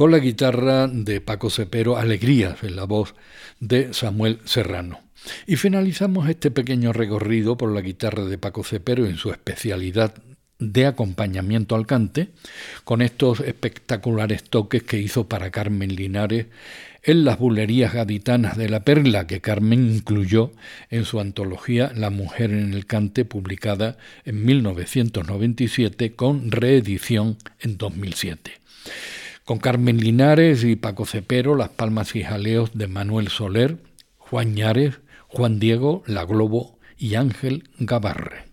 Con 0.00 0.12
la 0.12 0.18
guitarra 0.18 0.88
de 0.88 1.20
Paco 1.20 1.50
Cepero, 1.50 1.98
Alegrías 1.98 2.62
en 2.62 2.74
la 2.74 2.84
voz 2.84 3.14
de 3.58 3.92
Samuel 3.92 4.38
Serrano. 4.46 5.00
Y 5.46 5.56
finalizamos 5.56 6.26
este 6.30 6.50
pequeño 6.50 6.94
recorrido 6.94 7.58
por 7.58 7.70
la 7.70 7.82
guitarra 7.82 8.24
de 8.24 8.38
Paco 8.38 8.64
Cepero 8.64 9.04
en 9.04 9.18
su 9.18 9.30
especialidad 9.30 10.14
de 10.58 10.86
acompañamiento 10.86 11.74
al 11.74 11.86
cante, 11.86 12.30
con 12.84 13.02
estos 13.02 13.40
espectaculares 13.40 14.42
toques 14.42 14.82
que 14.84 14.96
hizo 14.96 15.28
para 15.28 15.50
Carmen 15.50 15.94
Linares 15.94 16.46
en 17.02 17.26
las 17.26 17.38
bulerías 17.38 17.92
gaditanas 17.92 18.56
de 18.56 18.70
la 18.70 18.80
Perla, 18.80 19.26
que 19.26 19.42
Carmen 19.42 19.96
incluyó 19.96 20.50
en 20.88 21.04
su 21.04 21.20
antología 21.20 21.92
La 21.94 22.08
mujer 22.08 22.52
en 22.52 22.72
el 22.72 22.86
cante, 22.86 23.26
publicada 23.26 23.98
en 24.24 24.46
1997 24.46 26.14
con 26.14 26.50
reedición 26.50 27.36
en 27.60 27.76
2007 27.76 28.52
con 29.50 29.58
Carmen 29.58 29.96
Linares 29.96 30.62
y 30.62 30.76
Paco 30.76 31.06
Cepero, 31.06 31.56
las 31.56 31.70
palmas 31.70 32.14
y 32.14 32.22
jaleos 32.22 32.70
de 32.78 32.86
Manuel 32.86 33.26
Soler, 33.26 33.78
Juan 34.16 34.54
Ñares, 34.54 35.00
Juan 35.26 35.58
Diego, 35.58 36.04
La 36.06 36.24
Globo 36.24 36.78
y 36.96 37.16
Ángel 37.16 37.68
Gabarre. 37.80 38.49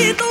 y 0.00 0.14
tú 0.14 0.29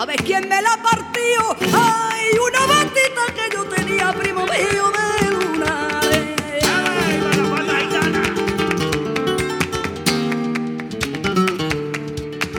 ¿Sabes 0.00 0.16
quién 0.24 0.48
me 0.48 0.62
la 0.62 0.78
partió? 0.82 1.56
¡Ay, 1.74 2.30
una 2.48 2.64
batita 2.64 3.34
que 3.34 3.54
yo 3.54 3.64
tenía, 3.66 4.10
primo 4.14 4.46
mío 4.46 4.90
de 4.96 5.30
luna! 5.30 6.00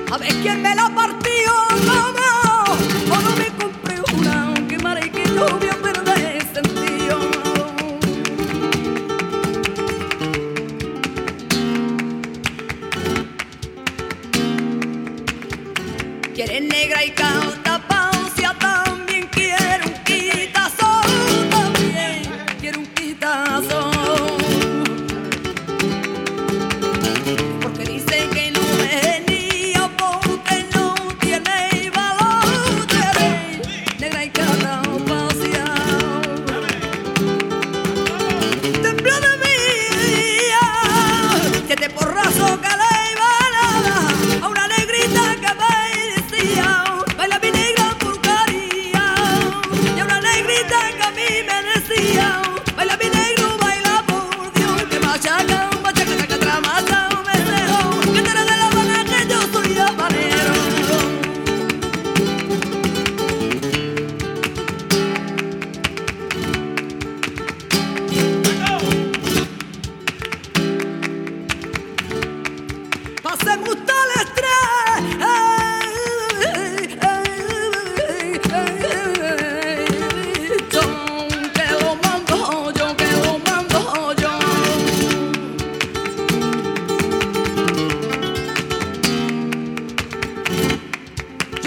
¿Sabes 0.08 0.36
quién 0.44 0.62
me 0.62 0.76
la 0.76 0.94
partió? 0.94 1.71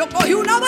yo 0.05 0.19
cogí 0.19 0.35
una 0.35 0.59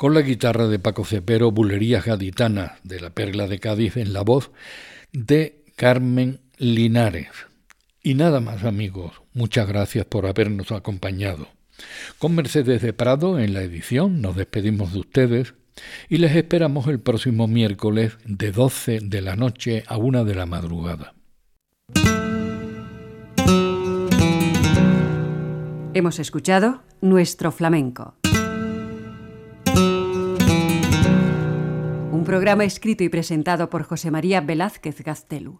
con 0.00 0.14
la 0.14 0.22
guitarra 0.22 0.66
de 0.66 0.78
Paco 0.78 1.04
Cepero, 1.04 1.50
Bulerías 1.50 2.06
Gaditanas 2.06 2.72
de 2.84 3.00
la 3.00 3.10
Perla 3.10 3.46
de 3.48 3.58
Cádiz 3.58 3.98
en 3.98 4.14
la 4.14 4.22
voz 4.22 4.50
de 5.12 5.62
Carmen 5.76 6.40
Linares. 6.56 7.28
Y 8.02 8.14
nada 8.14 8.40
más 8.40 8.64
amigos, 8.64 9.20
muchas 9.34 9.68
gracias 9.68 10.06
por 10.06 10.24
habernos 10.24 10.72
acompañado. 10.72 11.48
Con 12.18 12.34
Mercedes 12.34 12.80
de 12.80 12.94
Prado 12.94 13.38
en 13.38 13.52
la 13.52 13.60
edición 13.60 14.22
nos 14.22 14.36
despedimos 14.36 14.94
de 14.94 15.00
ustedes 15.00 15.52
y 16.08 16.16
les 16.16 16.34
esperamos 16.34 16.86
el 16.86 17.00
próximo 17.00 17.46
miércoles 17.46 18.16
de 18.24 18.52
12 18.52 19.00
de 19.02 19.20
la 19.20 19.36
noche 19.36 19.84
a 19.86 19.98
1 19.98 20.24
de 20.24 20.34
la 20.34 20.46
madrugada. 20.46 21.12
Hemos 25.92 26.18
escuchado 26.18 26.84
Nuestro 27.02 27.52
Flamenco. 27.52 28.19
programa 32.30 32.62
escrito 32.62 33.02
y 33.02 33.08
presentado 33.08 33.70
por 33.70 33.82
José 33.82 34.12
María 34.12 34.40
Velázquez 34.40 35.02
Gaztelu. 35.02 35.58